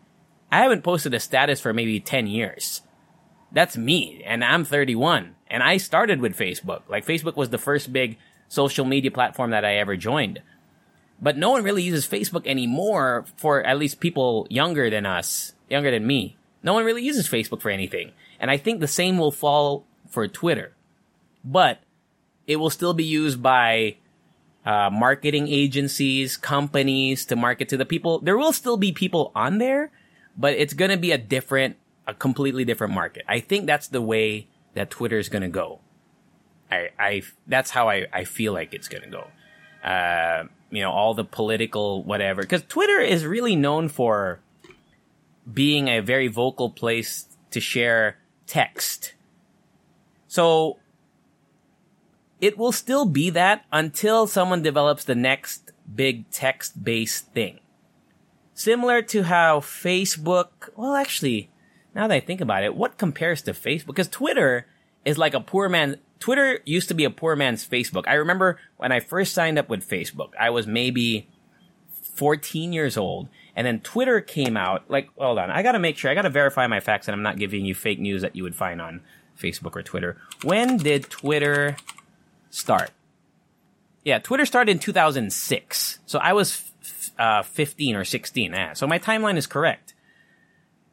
I 0.52 0.60
haven't 0.60 0.84
posted 0.84 1.16
a 1.16 1.20
status 1.20 1.60
for 1.60 1.74
maybe 1.74 2.00
10 2.00 2.28
years. 2.28 2.84
That's 3.52 3.76
me, 3.76 4.22
and 4.24 4.44
I'm 4.44 4.64
31, 4.64 5.34
and 5.48 5.64
I 5.64 5.78
started 5.78 6.22
with 6.22 6.38
Facebook. 6.38 6.84
Like, 6.88 7.08
Facebook 7.08 7.36
was 7.36 7.50
the 7.50 7.58
first 7.58 7.92
big 7.92 8.20
social 8.50 8.86
media 8.86 9.10
platform 9.10 9.50
that 9.50 9.66
I 9.66 9.78
ever 9.78 9.98
joined. 9.98 10.44
But 11.20 11.38
no 11.38 11.50
one 11.50 11.64
really 11.64 11.82
uses 11.82 12.08
Facebook 12.08 12.46
anymore 12.46 13.26
for 13.36 13.64
at 13.64 13.80
least 13.80 14.00
people 14.00 14.46
younger 14.52 14.92
than 14.92 15.08
us, 15.08 15.54
younger 15.72 15.90
than 15.90 16.06
me. 16.06 16.38
No 16.62 16.76
one 16.76 16.86
really 16.86 17.04
uses 17.04 17.28
Facebook 17.28 17.62
for 17.62 17.72
anything. 17.72 18.12
And 18.40 18.52
I 18.52 18.58
think 18.58 18.80
the 18.80 18.88
same 18.88 19.18
will 19.18 19.32
fall 19.32 19.88
for 20.08 20.28
Twitter. 20.28 20.74
But 21.44 21.80
it 22.46 22.58
will 22.58 22.70
still 22.70 22.94
be 22.94 23.06
used 23.06 23.42
by 23.42 23.98
uh, 24.70 24.88
marketing 24.92 25.48
agencies, 25.48 26.38
companies 26.38 27.26
to 27.26 27.36
market 27.36 27.68
to 27.70 27.76
the 27.76 27.86
people. 27.86 28.20
There 28.20 28.38
will 28.38 28.54
still 28.54 28.78
be 28.78 28.92
people 28.92 29.32
on 29.34 29.58
there, 29.58 29.90
but 30.38 30.54
it's 30.54 30.76
going 30.76 30.92
to 30.92 30.98
be 30.98 31.12
a 31.12 31.18
different, 31.18 31.76
a 32.06 32.14
completely 32.14 32.66
different 32.66 32.94
market. 32.94 33.24
I 33.28 33.40
think 33.40 33.66
that's 33.66 33.88
the 33.88 34.00
way 34.00 34.48
that 34.76 34.92
Twitter 34.92 35.18
is 35.18 35.28
going 35.28 35.42
to 35.42 35.48
go. 35.50 35.80
I, 36.70 36.90
I, 37.00 37.24
that's 37.48 37.72
how 37.72 37.90
I, 37.90 38.06
I 38.14 38.26
feel 38.26 38.54
like 38.54 38.76
it's 38.76 38.88
going 38.88 39.02
to 39.02 39.10
go. 39.10 39.28
Uh, 39.84 40.44
you 40.70 40.84
know, 40.84 40.92
all 40.92 41.16
the 41.16 41.24
political 41.24 42.04
whatever. 42.04 42.44
Because 42.44 42.62
Twitter 42.68 43.00
is 43.00 43.26
really 43.26 43.56
known 43.56 43.90
for 43.90 44.40
being 45.52 45.88
a 45.88 46.00
very 46.02 46.28
vocal 46.28 46.70
place 46.70 47.26
to 47.50 47.60
share 47.60 48.20
text. 48.46 49.16
So 50.28 50.78
it 52.42 52.58
will 52.58 52.72
still 52.72 53.06
be 53.06 53.30
that 53.32 53.66
until 53.72 54.28
someone 54.28 54.62
develops 54.62 55.04
the 55.04 55.16
next 55.16 55.72
big 55.94 56.30
text 56.32 56.84
based 56.84 57.34
thing. 57.34 57.60
Similar 58.54 59.02
to 59.04 59.24
how 59.24 59.60
Facebook, 59.60 60.70
well, 60.76 60.96
actually, 60.96 61.50
now 61.96 62.08
that 62.08 62.16
I 62.16 62.20
think 62.20 62.42
about 62.42 62.64
it, 62.64 62.76
what 62.76 62.98
compares 62.98 63.42
to 63.44 63.54
Facebook? 63.54 63.88
Because 63.88 64.08
Twitter 64.08 64.68
is 65.06 65.18
like 65.18 65.34
a 65.34 65.40
poor 65.40 65.70
man, 65.70 65.98
Twitter 66.20 66.60
used 66.66 66.90
to 66.90 66.94
be 66.94 67.06
a 67.06 67.10
poor 67.10 67.36
man's 67.36 67.68
Facebook. 67.68 68.04
I 68.08 68.16
remember 68.16 68.60
when 68.78 68.92
I 68.92 69.00
first 69.00 69.34
signed 69.34 69.58
up 69.58 69.70
with 69.70 69.88
Facebook, 69.88 70.32
I 70.40 70.50
was 70.50 70.68
maybe 70.68 71.30
14 72.20 72.74
years 72.74 72.98
old. 72.98 73.30
And 73.56 73.66
then 73.66 73.80
Twitter 73.80 74.22
came 74.22 74.56
out. 74.58 74.90
Like, 74.90 75.10
hold 75.18 75.40
on. 75.40 75.50
I 75.50 75.64
gotta 75.64 75.80
make 75.80 75.98
sure. 75.98 76.12
I 76.12 76.16
gotta 76.16 76.30
verify 76.30 76.68
my 76.68 76.80
facts 76.80 77.08
and 77.08 77.16
I'm 77.16 77.24
not 77.24 77.38
giving 77.38 77.66
you 77.66 77.74
fake 77.74 78.00
news 78.00 78.22
that 78.22 78.36
you 78.36 78.44
would 78.44 78.56
find 78.56 78.82
on 78.82 79.02
Facebook 79.38 79.76
or 79.76 79.84
Twitter. 79.84 80.18
When 80.44 80.78
did 80.78 81.10
Twitter 81.10 81.78
start? 82.50 82.92
Yeah, 84.04 84.20
Twitter 84.20 84.46
started 84.46 84.72
in 84.72 84.80
2006. 84.80 86.00
So 86.06 86.20
I 86.20 86.34
was 86.34 86.72
f- 86.82 87.12
uh, 87.20 87.44
15 87.44 87.96
or 87.96 88.04
16. 88.04 88.54
Yeah, 88.54 88.74
so 88.74 88.88
my 88.88 89.00
timeline 89.00 89.38
is 89.38 89.48
correct. 89.48 89.94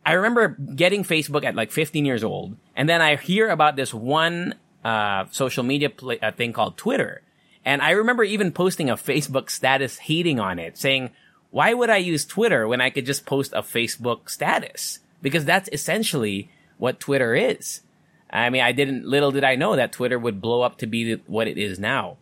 I 0.05 0.13
remember 0.13 0.49
getting 0.49 1.03
Facebook 1.03 1.45
at 1.45 1.57
like 1.57 1.73
15 1.73 2.05
years 2.05 2.23
old, 2.23 2.57
and 2.77 2.89
then 2.89 3.03
I 3.03 3.17
hear 3.17 3.49
about 3.49 3.75
this 3.75 3.93
one 3.93 4.55
uh, 4.85 5.25
social 5.33 5.65
media 5.65 5.91
uh, 6.23 6.31
thing 6.31 6.53
called 6.53 6.77
Twitter, 6.77 7.23
and 7.65 7.83
I 7.83 7.91
remember 7.91 8.23
even 8.23 8.53
posting 8.53 8.89
a 8.89 8.97
Facebook 8.97 9.51
status 9.51 9.99
hating 9.99 10.39
on 10.39 10.61
it, 10.61 10.79
saying, 10.79 11.11
"Why 11.51 11.75
would 11.75 11.91
I 11.91 11.97
use 11.97 12.25
Twitter 12.25 12.69
when 12.69 12.81
I 12.81 12.91
could 12.91 13.05
just 13.05 13.27
post 13.27 13.53
a 13.53 13.63
Facebook 13.63 14.31
status?" 14.31 15.01
Because 15.23 15.45
that's 15.45 15.69
essentially 15.73 16.51
what 16.79 17.01
Twitter 17.01 17.35
is. 17.35 17.81
I 18.31 18.51
mean, 18.51 18.63
I 18.63 18.73
didn't. 18.73 19.07
Little 19.07 19.31
did 19.31 19.45
I 19.45 19.55
know 19.55 19.77
that 19.77 19.93
Twitter 19.93 20.19
would 20.19 20.41
blow 20.41 20.63
up 20.63 20.79
to 20.79 20.87
be 20.87 21.15
what 21.27 21.49
it 21.49 21.59
is 21.59 21.79
now. 21.79 22.17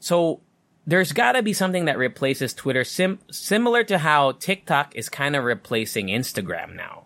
So 0.00 0.40
there's 0.86 1.12
got 1.12 1.32
to 1.32 1.42
be 1.42 1.52
something 1.52 1.86
that 1.86 1.98
replaces 1.98 2.54
Twitter, 2.54 2.84
sim- 2.84 3.18
similar 3.30 3.82
to 3.84 3.98
how 3.98 4.32
TikTok 4.32 4.94
is 4.94 5.08
kind 5.08 5.34
of 5.34 5.44
replacing 5.44 6.06
Instagram 6.06 6.76
now. 6.76 7.04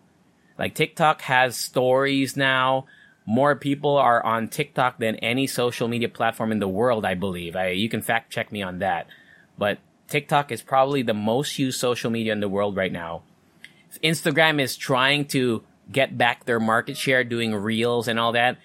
Like 0.59 0.75
TikTok 0.75 1.21
has 1.23 1.57
stories 1.57 2.37
now. 2.37 2.85
More 3.25 3.55
people 3.55 3.97
are 3.97 4.23
on 4.23 4.49
TikTok 4.49 4.99
than 4.99 5.15
any 5.17 5.47
social 5.47 5.87
media 5.87 6.09
platform 6.09 6.51
in 6.51 6.59
the 6.59 6.67
world, 6.67 7.05
I 7.05 7.15
believe. 7.15 7.55
I, 7.55 7.69
you 7.69 7.89
can 7.89 8.01
fact 8.01 8.31
check 8.31 8.51
me 8.51 8.61
on 8.61 8.79
that. 8.79 9.07
But 9.57 9.79
TikTok 10.07 10.51
is 10.51 10.61
probably 10.61 11.01
the 11.01 11.13
most 11.13 11.57
used 11.57 11.79
social 11.79 12.11
media 12.11 12.33
in 12.33 12.39
the 12.39 12.49
world 12.49 12.75
right 12.75 12.91
now. 12.91 13.23
Instagram 14.03 14.61
is 14.61 14.77
trying 14.77 15.25
to 15.25 15.63
get 15.91 16.17
back 16.17 16.45
their 16.45 16.59
market 16.59 16.97
share 16.97 17.23
doing 17.23 17.53
reels 17.53 18.07
and 18.07 18.19
all 18.19 18.31
that 18.31 18.57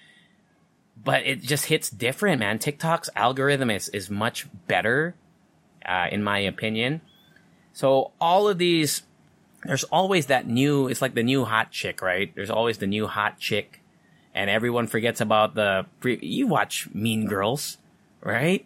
but 1.03 1.25
it 1.25 1.41
just 1.41 1.65
hits 1.65 1.89
different, 1.89 2.39
man. 2.39 2.59
TikTok's 2.59 3.09
algorithm 3.15 3.69
is, 3.69 3.89
is 3.89 4.09
much 4.09 4.47
better, 4.67 5.15
uh, 5.85 6.07
in 6.11 6.23
my 6.23 6.39
opinion. 6.39 7.01
So 7.73 8.11
all 8.19 8.47
of 8.47 8.57
these, 8.57 9.03
there's 9.63 9.83
always 9.85 10.25
that 10.27 10.47
new, 10.47 10.87
it's 10.87 11.01
like 11.01 11.13
the 11.13 11.23
new 11.23 11.45
hot 11.45 11.71
chick, 11.71 12.01
right? 12.01 12.33
There's 12.35 12.49
always 12.49 12.79
the 12.79 12.87
new 12.87 13.07
hot 13.07 13.39
chick 13.39 13.81
and 14.33 14.49
everyone 14.49 14.87
forgets 14.87 15.21
about 15.21 15.55
the, 15.55 15.85
pre- 15.99 16.19
you 16.21 16.47
watch 16.47 16.89
Mean 16.93 17.27
Girls, 17.27 17.77
right? 18.21 18.65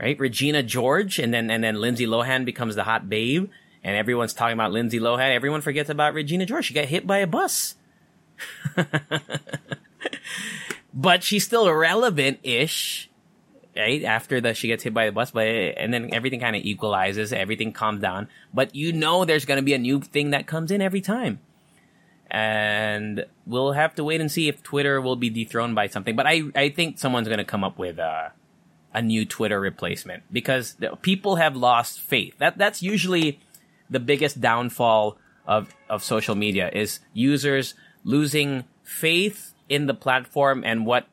Right? 0.00 0.18
Regina 0.18 0.62
George 0.62 1.18
and 1.18 1.32
then, 1.32 1.50
and 1.50 1.62
then 1.62 1.80
Lindsay 1.80 2.06
Lohan 2.06 2.44
becomes 2.44 2.74
the 2.74 2.84
hot 2.84 3.08
babe 3.08 3.48
and 3.82 3.96
everyone's 3.96 4.34
talking 4.34 4.54
about 4.54 4.72
Lindsay 4.72 5.00
Lohan. 5.00 5.34
Everyone 5.34 5.60
forgets 5.60 5.88
about 5.88 6.14
Regina 6.14 6.44
George. 6.44 6.66
She 6.66 6.74
got 6.74 6.84
hit 6.84 7.06
by 7.06 7.18
a 7.18 7.26
bus. 7.26 7.76
but 10.94 11.22
she's 11.22 11.44
still 11.44 11.72
relevant 11.72 12.40
ish. 12.42 13.10
Right 13.76 14.02
after 14.02 14.40
that, 14.40 14.56
she 14.56 14.66
gets 14.66 14.82
hit 14.82 14.92
by 14.92 15.06
the 15.06 15.12
bus, 15.12 15.30
but 15.30 15.46
and 15.46 15.94
then 15.94 16.12
everything 16.12 16.40
kind 16.40 16.56
of 16.56 16.62
equalizes, 16.64 17.32
everything 17.32 17.72
calms 17.72 18.00
down. 18.00 18.28
But 18.52 18.74
you 18.74 18.92
know, 18.92 19.24
there's 19.24 19.44
going 19.44 19.58
to 19.58 19.62
be 19.62 19.74
a 19.74 19.78
new 19.78 20.00
thing 20.00 20.30
that 20.30 20.48
comes 20.48 20.72
in 20.72 20.82
every 20.82 21.00
time, 21.00 21.38
and 22.28 23.24
we'll 23.46 23.72
have 23.72 23.94
to 23.94 24.04
wait 24.04 24.20
and 24.20 24.32
see 24.32 24.48
if 24.48 24.64
Twitter 24.64 25.00
will 25.00 25.14
be 25.14 25.30
dethroned 25.30 25.76
by 25.76 25.86
something. 25.86 26.16
But 26.16 26.26
I 26.26 26.42
I 26.56 26.70
think 26.70 26.98
someone's 26.98 27.28
going 27.28 27.38
to 27.38 27.44
come 27.44 27.62
up 27.62 27.78
with 27.78 28.00
a 28.00 28.32
a 28.92 29.02
new 29.02 29.24
Twitter 29.24 29.60
replacement 29.60 30.24
because 30.32 30.76
people 31.02 31.36
have 31.36 31.54
lost 31.54 32.00
faith. 32.00 32.36
That 32.38 32.58
that's 32.58 32.82
usually 32.82 33.38
the 33.88 34.00
biggest 34.00 34.40
downfall 34.40 35.18
of 35.46 35.74
of 35.88 36.02
social 36.02 36.34
media 36.34 36.70
is 36.72 37.00
users 37.12 37.74
losing 38.08 38.64
faith 38.82 39.52
in 39.68 39.84
the 39.84 39.92
platform 39.92 40.64
and 40.64 40.86
what 40.86 41.06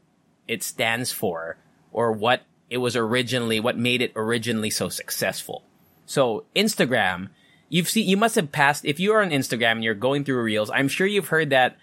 it 0.48 0.64
stands 0.64 1.12
for 1.12 1.58
or 1.92 2.14
what 2.14 2.44
it 2.70 2.78
was 2.78 2.96
originally, 2.96 3.60
what 3.60 3.78
made 3.78 4.02
it 4.02 4.14
originally 4.16 4.70
so 4.70 4.88
successful. 4.88 5.62
So 6.06 6.46
Instagram, 6.56 7.30
you've 7.68 7.90
seen, 7.90 8.08
you 8.08 8.16
must 8.16 8.36
have 8.36 8.50
passed, 8.50 8.86
if 8.86 8.98
you're 8.98 9.22
on 9.22 9.32
Instagram 9.32 9.74
and 9.74 9.84
you're 9.84 9.94
going 9.94 10.24
through 10.24 10.42
reels, 10.42 10.70
I'm 10.70 10.88
sure 10.88 11.06
you've 11.06 11.28
heard 11.28 11.50
that, 11.50 11.76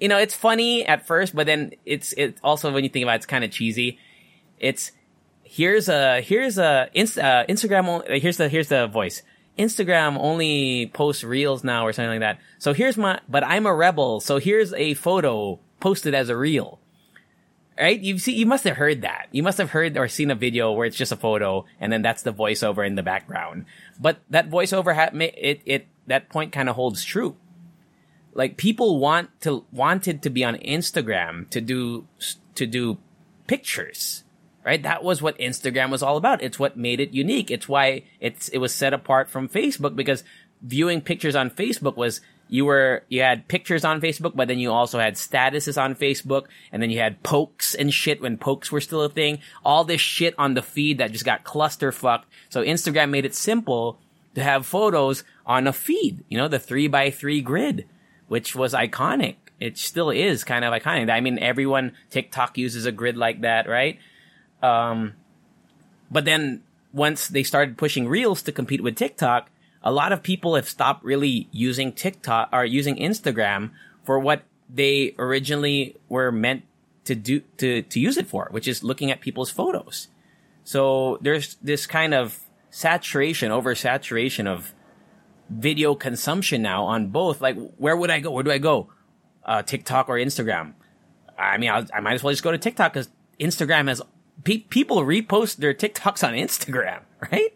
you 0.00 0.08
know, 0.08 0.18
it's 0.18 0.34
funny 0.34 0.84
at 0.84 1.06
first, 1.06 1.36
but 1.36 1.46
then 1.46 1.72
it's, 1.84 2.12
it 2.14 2.38
also, 2.42 2.72
when 2.72 2.82
you 2.82 2.90
think 2.90 3.04
about 3.04 3.12
it, 3.12 3.16
it's 3.16 3.26
kind 3.26 3.44
of 3.44 3.52
cheesy. 3.52 4.00
It's, 4.58 4.90
here's 5.44 5.88
a, 5.88 6.20
here's 6.20 6.58
a, 6.58 6.90
inst, 6.92 7.18
uh, 7.18 7.46
Instagram, 7.48 8.20
here's 8.20 8.38
the, 8.38 8.48
here's 8.48 8.68
the 8.68 8.88
voice. 8.88 9.22
Instagram 9.58 10.18
only 10.18 10.90
posts 10.92 11.24
reels 11.24 11.64
now 11.64 11.86
or 11.86 11.92
something 11.92 12.20
like 12.20 12.20
that. 12.20 12.38
So 12.58 12.72
here's 12.72 12.96
my, 12.96 13.20
but 13.28 13.44
I'm 13.44 13.66
a 13.66 13.74
rebel. 13.74 14.20
So 14.20 14.38
here's 14.38 14.72
a 14.74 14.94
photo 14.94 15.58
posted 15.80 16.14
as 16.14 16.28
a 16.28 16.36
reel. 16.36 16.78
Right? 17.78 18.00
You 18.00 18.18
see, 18.18 18.32
you 18.32 18.46
must 18.46 18.64
have 18.64 18.76
heard 18.76 19.02
that. 19.02 19.28
You 19.32 19.42
must 19.42 19.58
have 19.58 19.70
heard 19.70 19.98
or 19.98 20.08
seen 20.08 20.30
a 20.30 20.34
video 20.34 20.72
where 20.72 20.86
it's 20.86 20.96
just 20.96 21.12
a 21.12 21.16
photo 21.16 21.66
and 21.78 21.92
then 21.92 22.00
that's 22.00 22.22
the 22.22 22.32
voiceover 22.32 22.86
in 22.86 22.94
the 22.94 23.02
background. 23.02 23.66
But 24.00 24.18
that 24.30 24.50
voiceover 24.50 24.94
had 24.94 25.14
it, 25.14 25.60
it, 25.66 25.86
that 26.06 26.30
point 26.30 26.52
kind 26.52 26.70
of 26.70 26.76
holds 26.76 27.04
true. 27.04 27.36
Like 28.32 28.56
people 28.56 28.98
want 28.98 29.40
to, 29.42 29.64
wanted 29.72 30.22
to 30.22 30.30
be 30.30 30.44
on 30.44 30.56
Instagram 30.56 31.48
to 31.50 31.60
do, 31.60 32.06
to 32.54 32.66
do 32.66 32.98
pictures. 33.46 34.24
Right? 34.66 34.82
That 34.82 35.04
was 35.04 35.22
what 35.22 35.38
Instagram 35.38 35.90
was 35.90 36.02
all 36.02 36.16
about. 36.16 36.42
It's 36.42 36.58
what 36.58 36.76
made 36.76 36.98
it 36.98 37.14
unique. 37.14 37.52
It's 37.52 37.68
why 37.68 38.02
it's, 38.18 38.48
it 38.48 38.58
was 38.58 38.74
set 38.74 38.92
apart 38.92 39.28
from 39.28 39.48
Facebook 39.48 39.94
because 39.94 40.24
viewing 40.60 41.00
pictures 41.00 41.36
on 41.36 41.50
Facebook 41.50 41.96
was 41.96 42.20
you 42.48 42.64
were 42.64 43.02
you 43.08 43.22
had 43.22 43.48
pictures 43.48 43.84
on 43.84 44.00
Facebook, 44.00 44.36
but 44.36 44.48
then 44.48 44.58
you 44.58 44.70
also 44.72 44.98
had 44.98 45.14
statuses 45.14 45.80
on 45.80 45.94
Facebook, 45.94 46.46
and 46.70 46.82
then 46.82 46.90
you 46.90 46.98
had 46.98 47.22
pokes 47.22 47.74
and 47.74 47.92
shit 47.92 48.20
when 48.20 48.38
pokes 48.38 48.70
were 48.70 48.80
still 48.80 49.02
a 49.02 49.08
thing. 49.08 49.40
All 49.64 49.84
this 49.84 50.00
shit 50.00 50.34
on 50.38 50.54
the 50.54 50.62
feed 50.62 50.98
that 50.98 51.12
just 51.12 51.24
got 51.24 51.44
cluster 51.44 51.90
fucked. 51.90 52.28
So 52.48 52.62
Instagram 52.62 53.10
made 53.10 53.24
it 53.24 53.34
simple 53.34 53.98
to 54.34 54.42
have 54.42 54.66
photos 54.66 55.24
on 55.44 55.66
a 55.66 55.72
feed. 55.72 56.24
You 56.28 56.38
know, 56.38 56.48
the 56.48 56.58
three 56.58 56.86
by 56.86 57.10
three 57.10 57.40
grid, 57.40 57.86
which 58.28 58.54
was 58.54 58.74
iconic. 58.74 59.36
It 59.58 59.78
still 59.78 60.10
is 60.10 60.44
kind 60.44 60.64
of 60.64 60.72
iconic. 60.72 61.10
I 61.10 61.20
mean, 61.20 61.38
everyone 61.38 61.92
TikTok 62.10 62.58
uses 62.58 62.86
a 62.86 62.92
grid 62.92 63.16
like 63.16 63.40
that, 63.40 63.68
right? 63.68 63.98
Um, 64.66 65.14
but 66.10 66.24
then 66.24 66.62
once 66.92 67.28
they 67.28 67.42
started 67.42 67.78
pushing 67.78 68.08
Reels 68.08 68.42
to 68.42 68.52
compete 68.52 68.82
with 68.82 68.96
TikTok, 68.96 69.50
a 69.82 69.92
lot 69.92 70.12
of 70.12 70.22
people 70.22 70.56
have 70.56 70.68
stopped 70.68 71.04
really 71.04 71.48
using 71.52 71.92
TikTok 71.92 72.48
or 72.52 72.64
using 72.64 72.96
Instagram 72.96 73.70
for 74.02 74.18
what 74.18 74.42
they 74.68 75.14
originally 75.18 75.96
were 76.08 76.32
meant 76.32 76.64
to 77.04 77.14
do 77.14 77.40
to 77.58 77.82
to 77.82 78.00
use 78.00 78.16
it 78.16 78.26
for, 78.26 78.48
which 78.50 78.66
is 78.66 78.82
looking 78.82 79.12
at 79.12 79.20
people's 79.20 79.50
photos. 79.50 80.08
So 80.64 81.18
there's 81.20 81.54
this 81.62 81.86
kind 81.86 82.12
of 82.12 82.40
saturation, 82.70 83.52
oversaturation 83.52 84.48
of 84.48 84.74
video 85.48 85.94
consumption 85.94 86.62
now 86.62 86.84
on 86.84 87.08
both. 87.08 87.40
Like, 87.40 87.56
where 87.78 87.96
would 87.96 88.10
I 88.10 88.18
go? 88.18 88.32
Where 88.32 88.42
do 88.42 88.50
I 88.50 88.58
go? 88.58 88.90
Uh, 89.44 89.62
TikTok 89.62 90.08
or 90.08 90.16
Instagram? 90.16 90.74
I 91.38 91.58
mean, 91.58 91.70
I'll, 91.70 91.86
i 91.94 92.00
might 92.00 92.14
as 92.14 92.24
well 92.24 92.32
just 92.32 92.42
go 92.42 92.50
to 92.50 92.58
TikTok 92.58 92.92
because 92.92 93.08
Instagram 93.38 93.86
has 93.86 94.02
pe- 94.44 94.58
people 94.58 94.98
repost 94.98 95.56
their 95.56 95.74
TikToks 95.74 96.26
on 96.26 96.34
Instagram, 96.34 97.02
right? 97.32 97.52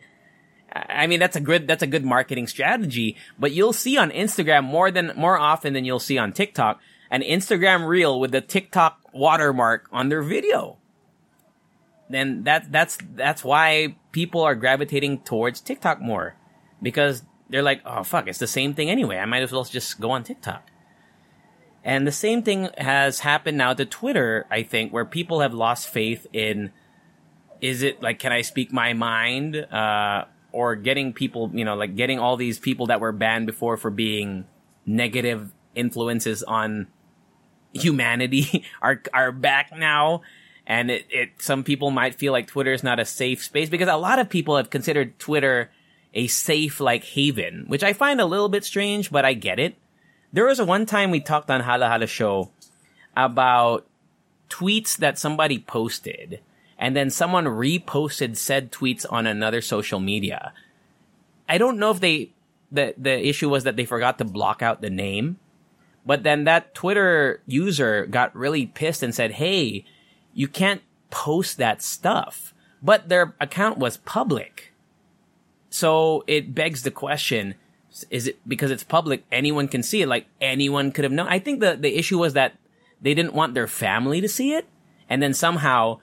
I 0.72 1.06
mean, 1.06 1.18
that's 1.18 1.36
a 1.36 1.40
good, 1.40 1.66
that's 1.66 1.82
a 1.82 1.86
good 1.86 2.04
marketing 2.04 2.46
strategy, 2.46 3.16
but 3.38 3.52
you'll 3.52 3.72
see 3.72 3.98
on 3.98 4.10
Instagram 4.10 4.64
more 4.64 4.90
than, 4.90 5.12
more 5.16 5.36
often 5.36 5.72
than 5.72 5.84
you'll 5.84 5.98
see 5.98 6.16
on 6.16 6.32
TikTok, 6.32 6.80
an 7.10 7.22
Instagram 7.22 7.88
reel 7.88 8.20
with 8.20 8.30
the 8.30 8.40
TikTok 8.40 9.00
watermark 9.12 9.88
on 9.90 10.08
their 10.08 10.22
video. 10.22 10.78
Then 12.08 12.44
that, 12.44 12.70
that's, 12.70 12.98
that's 13.14 13.42
why 13.42 13.96
people 14.12 14.42
are 14.42 14.54
gravitating 14.54 15.20
towards 15.22 15.60
TikTok 15.60 16.00
more. 16.00 16.36
Because 16.80 17.24
they're 17.48 17.62
like, 17.62 17.82
oh 17.84 18.04
fuck, 18.04 18.28
it's 18.28 18.38
the 18.38 18.46
same 18.46 18.74
thing 18.74 18.90
anyway. 18.90 19.18
I 19.18 19.26
might 19.26 19.42
as 19.42 19.52
well 19.52 19.64
just 19.64 20.00
go 20.00 20.12
on 20.12 20.22
TikTok. 20.22 20.70
And 21.82 22.06
the 22.06 22.12
same 22.12 22.42
thing 22.42 22.68
has 22.76 23.20
happened 23.20 23.56
now 23.56 23.72
to 23.72 23.84
Twitter, 23.84 24.46
I 24.50 24.62
think, 24.62 24.92
where 24.92 25.04
people 25.04 25.40
have 25.40 25.54
lost 25.54 25.88
faith 25.88 26.26
in, 26.32 26.72
is 27.60 27.82
it 27.82 28.02
like, 28.02 28.18
can 28.18 28.32
I 28.32 28.42
speak 28.42 28.72
my 28.72 28.92
mind? 28.92 29.56
Uh, 29.56 30.26
or 30.52 30.76
getting 30.76 31.12
people, 31.12 31.50
you 31.54 31.64
know, 31.64 31.74
like 31.74 31.96
getting 31.96 32.18
all 32.18 32.36
these 32.36 32.58
people 32.58 32.86
that 32.86 33.00
were 33.00 33.12
banned 33.12 33.46
before 33.46 33.76
for 33.76 33.90
being 33.90 34.44
negative 34.84 35.52
influences 35.74 36.42
on 36.42 36.88
humanity 37.72 38.64
are 38.82 39.02
are 39.12 39.32
back 39.32 39.70
now. 39.76 40.22
And 40.66 40.90
it, 40.90 41.06
it 41.10 41.30
some 41.38 41.64
people 41.64 41.90
might 41.90 42.14
feel 42.14 42.32
like 42.32 42.46
Twitter 42.46 42.72
is 42.72 42.82
not 42.82 43.00
a 43.00 43.04
safe 43.04 43.42
space 43.42 43.68
because 43.68 43.88
a 43.88 43.96
lot 43.96 44.18
of 44.18 44.28
people 44.28 44.56
have 44.56 44.70
considered 44.70 45.18
Twitter 45.18 45.70
a 46.14 46.26
safe 46.26 46.80
like 46.80 47.04
haven, 47.04 47.64
which 47.68 47.82
I 47.82 47.92
find 47.92 48.20
a 48.20 48.26
little 48.26 48.48
bit 48.48 48.64
strange, 48.64 49.10
but 49.10 49.24
I 49.24 49.34
get 49.34 49.58
it. 49.58 49.76
There 50.32 50.46
was 50.46 50.58
a 50.58 50.64
one 50.64 50.86
time 50.86 51.10
we 51.10 51.20
talked 51.20 51.50
on 51.50 51.60
Hala 51.60 51.88
Hala 51.88 52.06
show 52.06 52.50
about 53.16 53.86
tweets 54.48 54.96
that 54.96 55.18
somebody 55.18 55.58
posted 55.58 56.40
and 56.80 56.96
then 56.96 57.10
someone 57.10 57.44
reposted 57.44 58.36
said 58.36 58.72
tweets 58.72 59.04
on 59.10 59.26
another 59.26 59.60
social 59.60 60.00
media. 60.00 60.52
I 61.48 61.58
don't 61.58 61.78
know 61.78 61.90
if 61.90 62.00
they 62.00 62.30
the 62.72 62.94
the 62.96 63.28
issue 63.28 63.48
was 63.48 63.64
that 63.64 63.76
they 63.76 63.84
forgot 63.84 64.18
to 64.18 64.24
block 64.24 64.62
out 64.62 64.80
the 64.80 64.90
name, 64.90 65.38
but 66.06 66.22
then 66.22 66.44
that 66.44 66.74
Twitter 66.74 67.42
user 67.46 68.06
got 68.06 68.34
really 68.34 68.66
pissed 68.66 69.02
and 69.02 69.14
said, 69.14 69.32
"Hey, 69.32 69.84
you 70.32 70.48
can't 70.48 70.80
post 71.10 71.58
that 71.58 71.82
stuff." 71.82 72.54
But 72.82 73.08
their 73.10 73.34
account 73.40 73.76
was 73.76 73.98
public. 73.98 74.72
So 75.68 76.24
it 76.26 76.54
begs 76.54 76.82
the 76.82 76.90
question, 76.90 77.56
Is 78.10 78.28
it 78.28 78.38
because 78.46 78.70
it's 78.70 78.84
public? 78.84 79.24
Anyone 79.32 79.68
can 79.68 79.82
see 79.82 80.02
it. 80.02 80.08
Like 80.08 80.26
anyone 80.40 80.92
could 80.92 81.04
have 81.04 81.12
known. 81.12 81.28
I 81.28 81.38
think 81.38 81.60
the 81.60 81.76
the 81.76 81.96
issue 81.96 82.18
was 82.18 82.34
that 82.34 82.54
they 83.00 83.14
didn't 83.14 83.34
want 83.34 83.54
their 83.54 83.66
family 83.66 84.20
to 84.20 84.28
see 84.28 84.52
it, 84.52 84.66
and 85.08 85.22
then 85.22 85.34
somehow, 85.34 85.98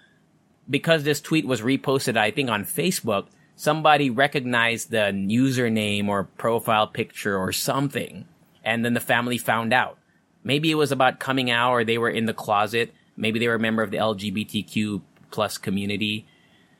because 0.69 1.03
this 1.03 1.21
tweet 1.21 1.47
was 1.47 1.61
reposted, 1.61 2.17
I 2.17 2.31
think 2.31 2.49
on 2.49 2.65
Facebook, 2.65 3.27
somebody 3.55 4.09
recognized 4.09 4.91
the 4.91 5.11
username 5.13 6.07
or 6.07 6.25
profile 6.37 6.87
picture 6.87 7.37
or 7.37 7.51
something, 7.51 8.25
and 8.63 8.83
then 8.83 8.93
the 8.93 8.99
family 8.99 9.37
found 9.37 9.73
out. 9.73 9.97
Maybe 10.43 10.71
it 10.71 10.75
was 10.75 10.91
about 10.91 11.19
coming 11.19 11.49
out, 11.49 11.71
or 11.71 11.83
they 11.83 11.97
were 11.97 12.09
in 12.09 12.25
the 12.25 12.33
closet. 12.33 12.93
Maybe 13.15 13.39
they 13.39 13.47
were 13.47 13.55
a 13.55 13.59
member 13.59 13.83
of 13.83 13.91
the 13.91 13.97
LGBTQ 13.97 15.01
plus 15.31 15.57
community, 15.57 16.25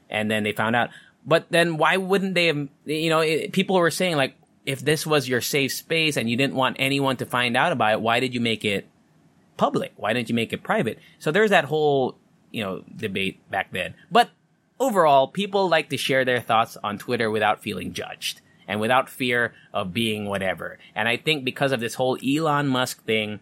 and 0.09 0.29
then 0.29 0.43
they 0.43 0.51
found 0.51 0.75
out. 0.75 0.89
But 1.25 1.47
then 1.49 1.77
why 1.77 1.97
wouldn't 1.97 2.35
they 2.35 2.47
have, 2.47 2.69
you 2.85 3.09
know, 3.09 3.19
it, 3.19 3.51
people 3.51 3.75
were 3.75 3.91
saying 3.91 4.15
like, 4.15 4.36
if 4.67 4.81
this 4.81 5.07
was 5.07 5.29
your 5.29 5.39
safe 5.39 5.71
space 5.71 6.17
and 6.17 6.29
you 6.29 6.35
didn't 6.35 6.53
want 6.53 6.75
anyone 6.77 7.15
to 7.17 7.25
find 7.25 7.55
out 7.55 7.71
about 7.71 7.93
it, 7.93 8.01
why 8.01 8.19
did 8.19 8.35
you 8.35 8.41
make 8.41 8.65
it 8.65 8.85
public? 9.55 9.93
Why 9.95 10.11
didn't 10.11 10.27
you 10.27 10.35
make 10.35 10.51
it 10.51 10.61
private? 10.61 10.99
So 11.19 11.31
there's 11.31 11.51
that 11.51 11.65
whole, 11.65 12.17
you 12.51 12.61
know, 12.61 12.83
debate 12.93 13.49
back 13.49 13.71
then. 13.71 13.95
But 14.11 14.29
overall, 14.77 15.29
people 15.29 15.69
like 15.69 15.89
to 15.89 15.97
share 15.97 16.25
their 16.25 16.41
thoughts 16.41 16.75
on 16.83 16.97
Twitter 16.97 17.31
without 17.31 17.63
feeling 17.63 17.93
judged 17.93 18.41
and 18.67 18.81
without 18.81 19.07
fear 19.07 19.53
of 19.73 19.93
being 19.93 20.25
whatever. 20.25 20.77
And 20.93 21.07
I 21.07 21.15
think 21.15 21.45
because 21.45 21.71
of 21.71 21.79
this 21.79 21.93
whole 21.93 22.17
Elon 22.21 22.67
Musk 22.67 23.05
thing, 23.05 23.39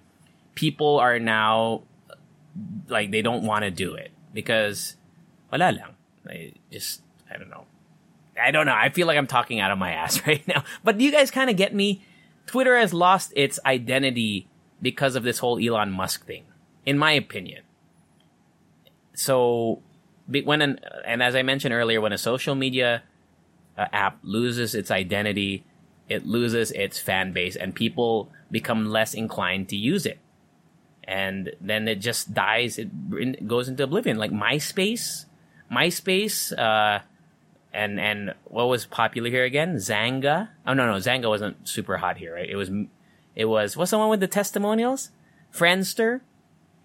people 0.53 0.99
are 0.99 1.17
now 1.17 1.81
like 2.87 3.09
they 3.09 3.23
don't 3.23 3.43
want 3.43 3.63
to 3.63 3.71
do 3.71 3.95
it 3.95 4.11
because 4.31 4.95
wala 5.51 5.71
lang. 5.71 6.53
Just 6.71 7.01
I 7.31 7.37
don't 7.37 7.49
know. 7.49 7.65
I 8.41 8.51
don't 8.51 8.65
know. 8.65 8.75
I 8.75 8.89
feel 8.89 9.07
like 9.07 9.17
I'm 9.17 9.27
talking 9.27 9.59
out 9.59 9.71
of 9.71 9.77
my 9.77 9.91
ass 9.91 10.21
right 10.27 10.45
now. 10.47 10.63
But 10.83 10.99
you 10.99 11.11
guys 11.11 11.31
kind 11.31 11.49
of 11.49 11.55
get 11.55 11.73
me. 11.73 12.03
Twitter 12.45 12.77
has 12.77 12.93
lost 12.93 13.33
its 13.35 13.59
identity 13.65 14.47
because 14.81 15.15
of 15.15 15.23
this 15.23 15.39
whole 15.39 15.59
Elon 15.59 15.91
Musk 15.91 16.25
thing, 16.25 16.43
in 16.85 16.97
my 16.97 17.11
opinion. 17.11 17.63
So, 19.13 19.81
when 20.27 20.61
an, 20.61 20.79
and 21.05 21.23
as 21.23 21.35
I 21.35 21.41
mentioned 21.41 21.73
earlier, 21.73 22.01
when 22.01 22.11
a 22.11 22.17
social 22.17 22.53
media 22.53 23.03
uh, 23.77 23.87
app 23.93 24.19
loses 24.21 24.75
its 24.75 24.91
identity, 24.91 25.63
it 26.09 26.25
loses 26.25 26.71
its 26.71 26.99
fan 26.99 27.31
base, 27.31 27.55
and 27.55 27.73
people 27.73 28.29
become 28.51 28.85
less 28.85 29.13
inclined 29.13 29.69
to 29.69 29.75
use 29.75 30.05
it. 30.05 30.19
And 31.03 31.51
then 31.61 31.87
it 31.87 31.95
just 31.95 32.33
dies. 32.33 32.77
It 32.77 33.47
goes 33.47 33.69
into 33.69 33.83
oblivion. 33.83 34.17
Like 34.17 34.31
MySpace, 34.31 35.25
MySpace, 35.71 36.57
uh, 36.57 37.03
and 37.75 37.99
and 37.99 38.33
what 38.45 38.67
was 38.67 38.85
popular 38.85 39.29
here 39.29 39.43
again? 39.43 39.75
Xanga. 39.75 40.49
Oh 40.65 40.73
no, 40.73 40.87
no, 40.87 40.97
Xanga 40.97 41.29
wasn't 41.29 41.67
super 41.67 41.97
hot 41.97 42.17
here, 42.17 42.33
right? 42.33 42.49
It 42.49 42.55
was, 42.55 42.71
it 43.35 43.45
was 43.45 43.75
what's 43.75 43.91
the 43.91 43.97
one 43.97 44.09
with 44.09 44.21
the 44.21 44.27
testimonials? 44.27 45.11
Friendster 45.53 46.21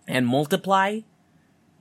and 0.07 0.26
Multiply. 0.26 1.00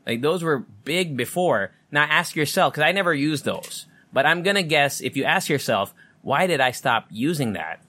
Like 0.05 0.21
those 0.21 0.43
were 0.43 0.59
big 0.59 1.17
before. 1.17 1.71
Now 1.91 2.03
ask 2.03 2.35
yourself, 2.35 2.73
because 2.73 2.87
I 2.87 2.91
never 2.91 3.13
used 3.13 3.45
those, 3.45 3.87
but 4.13 4.25
I'm 4.25 4.43
gonna 4.43 4.63
guess 4.63 5.01
if 5.01 5.17
you 5.17 5.23
ask 5.23 5.49
yourself, 5.49 5.93
why 6.21 6.47
did 6.47 6.61
I 6.61 6.71
stop 6.71 7.07
using 7.09 7.53
that? 7.53 7.81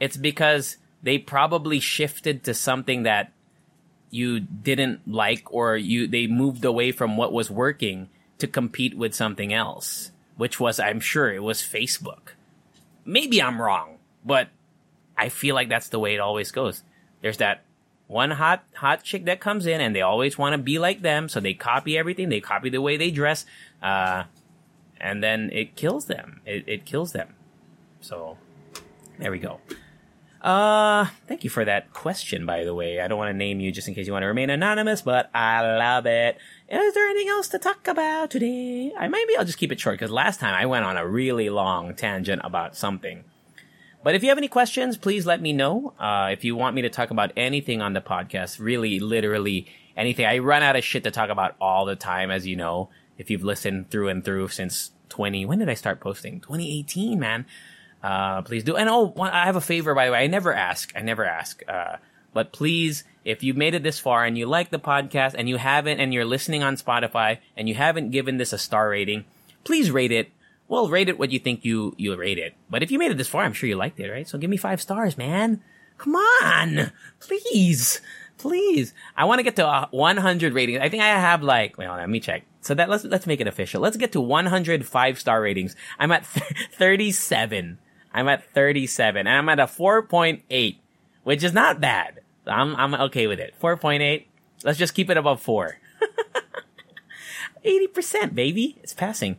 It's 0.00 0.16
because 0.16 0.76
they 1.02 1.18
probably 1.18 1.80
shifted 1.80 2.44
to 2.44 2.54
something 2.54 3.04
that 3.04 3.32
you 4.10 4.40
didn't 4.40 5.06
like 5.06 5.52
or 5.52 5.76
you 5.76 6.06
they 6.06 6.26
moved 6.26 6.64
away 6.64 6.92
from 6.92 7.16
what 7.16 7.32
was 7.32 7.50
working 7.50 8.08
to 8.38 8.46
compete 8.46 8.96
with 8.96 9.14
something 9.14 9.52
else 9.52 10.12
which 10.36 10.58
was, 10.58 10.80
I'm 10.80 11.00
sure, 11.00 11.32
it 11.32 11.42
was 11.42 11.60
Facebook. 11.60 12.32
Maybe 13.04 13.42
I'm 13.42 13.60
wrong, 13.60 13.98
but 14.24 14.48
I 15.16 15.28
feel 15.28 15.54
like 15.54 15.68
that's 15.68 15.88
the 15.88 15.98
way 15.98 16.14
it 16.14 16.20
always 16.20 16.50
goes. 16.50 16.82
There's 17.20 17.38
that 17.38 17.62
one 18.06 18.32
hot 18.32 18.64
hot 18.74 19.02
chick 19.02 19.24
that 19.26 19.40
comes 19.40 19.66
in, 19.66 19.80
and 19.80 19.94
they 19.94 20.02
always 20.02 20.36
want 20.36 20.52
to 20.52 20.58
be 20.58 20.78
like 20.78 21.02
them, 21.02 21.28
so 21.28 21.40
they 21.40 21.54
copy 21.54 21.96
everything. 21.96 22.28
They 22.28 22.40
copy 22.40 22.68
the 22.68 22.80
way 22.80 22.96
they 22.96 23.10
dress, 23.10 23.46
uh, 23.82 24.24
and 25.00 25.22
then 25.22 25.50
it 25.52 25.76
kills 25.76 26.06
them. 26.06 26.40
It, 26.44 26.64
it 26.66 26.84
kills 26.84 27.12
them. 27.12 27.34
So 28.00 28.36
there 29.18 29.30
we 29.30 29.38
go. 29.38 29.60
Uh, 30.42 31.06
thank 31.26 31.42
you 31.42 31.48
for 31.48 31.64
that 31.64 31.94
question, 31.94 32.44
by 32.44 32.64
the 32.64 32.74
way. 32.74 33.00
I 33.00 33.08
don't 33.08 33.16
want 33.16 33.30
to 33.30 33.36
name 33.36 33.60
you 33.60 33.72
just 33.72 33.88
in 33.88 33.94
case 33.94 34.06
you 34.06 34.12
want 34.12 34.24
to 34.24 34.28
remain 34.28 34.50
anonymous, 34.50 35.00
but 35.00 35.30
I 35.34 35.62
love 35.78 36.04
it. 36.04 36.36
Is 36.82 36.94
there 36.94 37.06
anything 37.06 37.28
else 37.28 37.48
to 37.48 37.58
talk 37.58 37.86
about 37.86 38.30
today? 38.30 38.92
I 38.98 39.06
maybe 39.06 39.36
I'll 39.36 39.44
just 39.44 39.58
keep 39.58 39.70
it 39.70 39.78
short 39.78 39.94
because 39.94 40.10
last 40.10 40.40
time 40.40 40.54
I 40.54 40.66
went 40.66 40.84
on 40.84 40.96
a 40.96 41.06
really 41.06 41.48
long 41.48 41.94
tangent 41.94 42.42
about 42.44 42.76
something. 42.76 43.22
But 44.02 44.16
if 44.16 44.22
you 44.22 44.28
have 44.28 44.38
any 44.38 44.48
questions, 44.48 44.96
please 44.96 45.24
let 45.24 45.40
me 45.40 45.52
know. 45.52 45.94
Uh, 46.00 46.30
if 46.32 46.44
you 46.44 46.56
want 46.56 46.74
me 46.74 46.82
to 46.82 46.90
talk 46.90 47.10
about 47.10 47.30
anything 47.36 47.80
on 47.80 47.92
the 47.92 48.00
podcast, 48.00 48.58
really, 48.58 48.98
literally 48.98 49.66
anything. 49.96 50.26
I 50.26 50.38
run 50.38 50.62
out 50.64 50.74
of 50.74 50.82
shit 50.82 51.04
to 51.04 51.12
talk 51.12 51.30
about 51.30 51.54
all 51.60 51.84
the 51.84 51.96
time, 51.96 52.30
as 52.30 52.46
you 52.46 52.56
know, 52.56 52.90
if 53.18 53.30
you've 53.30 53.44
listened 53.44 53.90
through 53.90 54.08
and 54.08 54.24
through 54.24 54.48
since 54.48 54.90
20, 55.10 55.46
when 55.46 55.60
did 55.60 55.68
I 55.68 55.74
start 55.74 56.00
posting? 56.00 56.40
2018, 56.40 57.18
man. 57.18 57.46
Uh, 58.02 58.42
please 58.42 58.64
do. 58.64 58.76
And 58.76 58.88
oh, 58.90 59.14
I 59.18 59.46
have 59.46 59.56
a 59.56 59.60
favor, 59.60 59.94
by 59.94 60.06
the 60.06 60.12
way. 60.12 60.24
I 60.24 60.26
never 60.26 60.52
ask. 60.52 60.92
I 60.94 61.00
never 61.00 61.24
ask. 61.24 61.62
Uh, 61.68 61.96
but 62.34 62.52
please, 62.52 63.04
if 63.24 63.42
you've 63.42 63.56
made 63.56 63.74
it 63.74 63.82
this 63.82 63.98
far 63.98 64.24
and 64.24 64.36
you 64.36 64.44
like 64.44 64.70
the 64.70 64.78
podcast 64.78 65.34
and 65.38 65.48
you 65.48 65.56
haven't, 65.56 66.00
and 66.00 66.12
you're 66.12 66.26
listening 66.26 66.62
on 66.62 66.76
Spotify 66.76 67.38
and 67.56 67.68
you 67.68 67.74
haven't 67.74 68.10
given 68.10 68.36
this 68.36 68.52
a 68.52 68.58
star 68.58 68.90
rating, 68.90 69.24
please 69.64 69.90
rate 69.90 70.12
it. 70.12 70.30
Well, 70.68 70.88
rate 70.88 71.08
it 71.08 71.18
what 71.18 71.30
you 71.30 71.38
think 71.38 71.64
you, 71.64 71.94
you 71.96 72.14
rate 72.16 72.38
it. 72.38 72.54
But 72.68 72.82
if 72.82 72.90
you 72.90 72.98
made 72.98 73.10
it 73.10 73.16
this 73.16 73.28
far, 73.28 73.44
I'm 73.44 73.52
sure 73.52 73.68
you 73.68 73.76
liked 73.76 74.00
it, 74.00 74.10
right? 74.10 74.28
So 74.28 74.36
give 74.36 74.50
me 74.50 74.56
five 74.56 74.82
stars, 74.82 75.16
man. 75.16 75.62
Come 75.96 76.16
on. 76.16 76.92
Please. 77.20 78.00
Please. 78.36 78.92
I 79.16 79.24
want 79.26 79.38
to 79.38 79.44
get 79.44 79.56
to 79.56 79.66
uh, 79.66 79.86
100 79.90 80.52
ratings. 80.52 80.80
I 80.80 80.88
think 80.88 81.02
I 81.02 81.06
have 81.06 81.42
like, 81.42 81.78
wait, 81.78 81.86
on, 81.86 81.98
let 81.98 82.10
me 82.10 82.20
check. 82.20 82.42
So 82.60 82.74
that 82.74 82.88
let's, 82.88 83.04
let's 83.04 83.26
make 83.26 83.40
it 83.40 83.46
official. 83.46 83.80
Let's 83.80 83.96
get 83.96 84.12
to 84.12 84.20
100 84.20 84.86
five 84.86 85.20
star 85.20 85.40
ratings. 85.40 85.76
I'm 85.98 86.10
at 86.10 86.26
th- 86.32 86.68
37. 86.72 87.78
I'm 88.12 88.28
at 88.28 88.44
37 88.52 89.26
and 89.26 89.28
I'm 89.28 89.48
at 89.48 89.60
a 89.60 89.64
4.8, 89.64 90.76
which 91.24 91.44
is 91.44 91.52
not 91.52 91.80
bad. 91.80 92.20
I'm, 92.46 92.76
I'm 92.76 92.94
okay 93.06 93.26
with 93.26 93.40
it. 93.40 93.54
4.8. 93.60 94.26
Let's 94.64 94.78
just 94.78 94.94
keep 94.94 95.10
it 95.10 95.16
above 95.16 95.40
4. 95.40 95.78
80%, 97.64 98.34
baby. 98.34 98.78
It's 98.82 98.94
passing. 98.94 99.36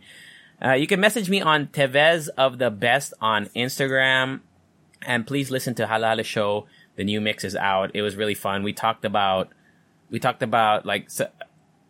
Uh, 0.63 0.74
you 0.74 0.88
can 0.88 1.00
message 1.00 1.30
me 1.30 1.41
on 1.41 1.68
Tevez 1.68 2.30
of 2.38 2.58
the 2.58 2.72
Best 2.72 3.13
on 3.22 3.48
Instagram. 3.48 4.41
And 5.06 5.28
please 5.28 5.52
listen 5.52 5.76
to 5.76 5.86
Halal 5.86 6.24
Show. 6.26 6.68
The 6.96 7.04
new 7.04 7.22
mix 7.22 7.44
is 7.44 7.56
out. 7.56 7.91
It 7.94 8.02
was 8.02 8.15
really 8.15 8.34
fun. 8.34 8.63
We 8.63 8.74
talked 8.74 9.06
about, 9.06 9.50
we 10.10 10.20
talked 10.20 10.41
about 10.41 10.86
like, 10.86 11.10
so, 11.10 11.30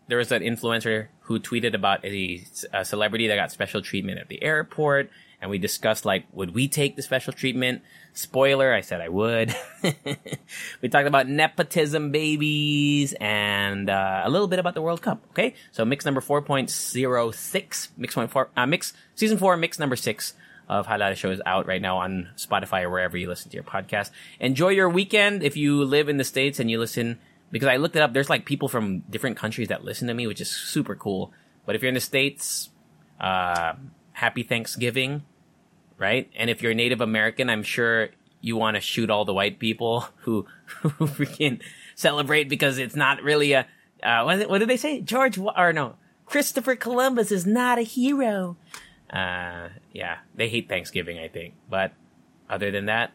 there 0.07 0.17
was 0.17 0.31
an 0.31 0.41
influencer 0.41 1.07
who 1.21 1.39
tweeted 1.39 1.73
about 1.73 2.03
a, 2.05 2.43
a 2.73 2.85
celebrity 2.85 3.27
that 3.27 3.35
got 3.35 3.51
special 3.51 3.81
treatment 3.81 4.19
at 4.19 4.27
the 4.27 4.43
airport 4.43 5.09
and 5.45 5.51
we 5.51 5.59
discussed 5.59 6.05
like, 6.05 6.25
would 6.33 6.55
we 6.55 6.67
take 6.67 6.95
the 6.95 7.03
special 7.03 7.31
treatment? 7.31 7.83
Spoiler, 8.13 8.73
I 8.73 8.81
said 8.81 8.99
I 8.99 9.09
would. 9.09 9.55
we 10.81 10.89
talked 10.89 11.05
about 11.05 11.29
nepotism 11.29 12.09
babies 12.09 13.13
and 13.21 13.87
uh, 13.87 14.23
a 14.25 14.29
little 14.31 14.47
bit 14.47 14.57
about 14.57 14.73
the 14.73 14.81
World 14.81 15.03
Cup. 15.03 15.23
Okay, 15.29 15.53
so 15.71 15.85
mix 15.85 16.03
number 16.03 16.19
four 16.19 16.41
point 16.41 16.71
zero 16.71 17.29
six, 17.29 17.89
mix 17.95 18.15
point 18.15 18.31
four, 18.31 18.49
uh, 18.57 18.65
mix 18.65 18.93
season 19.13 19.37
four, 19.37 19.55
mix 19.55 19.77
number 19.77 19.95
six 19.95 20.33
of 20.67 20.87
Hala 20.87 21.03
Hala 21.03 21.15
Show 21.15 21.29
is 21.29 21.43
out 21.45 21.67
right 21.67 21.81
now 21.81 21.97
on 21.99 22.29
Spotify 22.37 22.81
or 22.81 22.89
wherever 22.89 23.15
you 23.15 23.27
listen 23.27 23.51
to 23.51 23.55
your 23.55 23.63
podcast. 23.63 24.09
Enjoy 24.39 24.69
your 24.69 24.89
weekend 24.89 25.43
if 25.43 25.55
you 25.55 25.83
live 25.83 26.09
in 26.09 26.17
the 26.17 26.23
states 26.23 26.59
and 26.59 26.71
you 26.71 26.79
listen. 26.79 27.19
Because 27.51 27.67
I 27.67 27.75
looked 27.75 27.95
it 27.95 28.01
up, 28.01 28.13
there's 28.13 28.31
like 28.31 28.45
people 28.45 28.67
from 28.67 29.01
different 29.01 29.37
countries 29.37 29.67
that 29.67 29.85
listen 29.85 30.07
to 30.07 30.15
me, 30.15 30.25
which 30.25 30.41
is 30.41 30.49
super 30.49 30.95
cool. 30.95 31.31
But 31.67 31.75
if 31.75 31.83
you're 31.83 31.89
in 31.89 31.93
the 31.93 32.01
states, 32.01 32.71
uh, 33.21 33.73
happy 34.13 34.41
Thanksgiving, 34.41 35.23
right? 35.97 36.29
And 36.35 36.49
if 36.49 36.61
you're 36.61 36.73
Native 36.73 37.01
American, 37.01 37.49
I'm 37.49 37.63
sure 37.63 38.09
you 38.41 38.55
want 38.55 38.75
to 38.75 38.81
shoot 38.81 39.09
all 39.09 39.25
the 39.25 39.33
white 39.33 39.59
people 39.59 40.01
who, 40.17 40.45
who 40.81 41.07
freaking 41.07 41.61
celebrate 41.95 42.49
because 42.49 42.77
it's 42.77 42.95
not 42.95 43.21
really 43.21 43.53
a, 43.53 43.67
uh, 44.03 44.23
what, 44.23 44.49
what 44.49 44.59
did 44.59 44.69
they 44.69 44.77
say? 44.77 45.01
George, 45.01 45.37
or 45.37 45.73
no, 45.73 45.95
Christopher 46.25 46.75
Columbus 46.75 47.31
is 47.31 47.45
not 47.45 47.79
a 47.79 47.83
hero. 47.83 48.57
Uh, 49.09 49.69
yeah, 49.93 50.17
they 50.35 50.49
hate 50.49 50.67
Thanksgiving, 50.67 51.19
I 51.19 51.27
think. 51.27 51.53
But 51.69 51.93
other 52.49 52.71
than 52.71 52.85
that, 52.85 53.11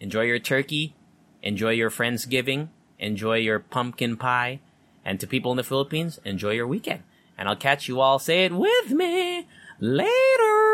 enjoy 0.00 0.22
your 0.22 0.38
turkey, 0.38 0.94
enjoy 1.42 1.70
your 1.70 1.90
Friendsgiving, 1.90 2.68
enjoy 2.98 3.36
your 3.36 3.60
pumpkin 3.60 4.16
pie, 4.16 4.60
and 5.04 5.20
to 5.20 5.26
people 5.26 5.50
in 5.50 5.56
the 5.56 5.64
Philippines, 5.64 6.18
enjoy 6.24 6.50
your 6.52 6.66
weekend. 6.66 7.02
And 7.36 7.48
I'll 7.48 7.56
catch 7.56 7.88
you 7.88 8.00
all, 8.00 8.18
say 8.18 8.44
it 8.44 8.52
with 8.52 8.90
me, 8.90 9.46
later! 9.80 10.73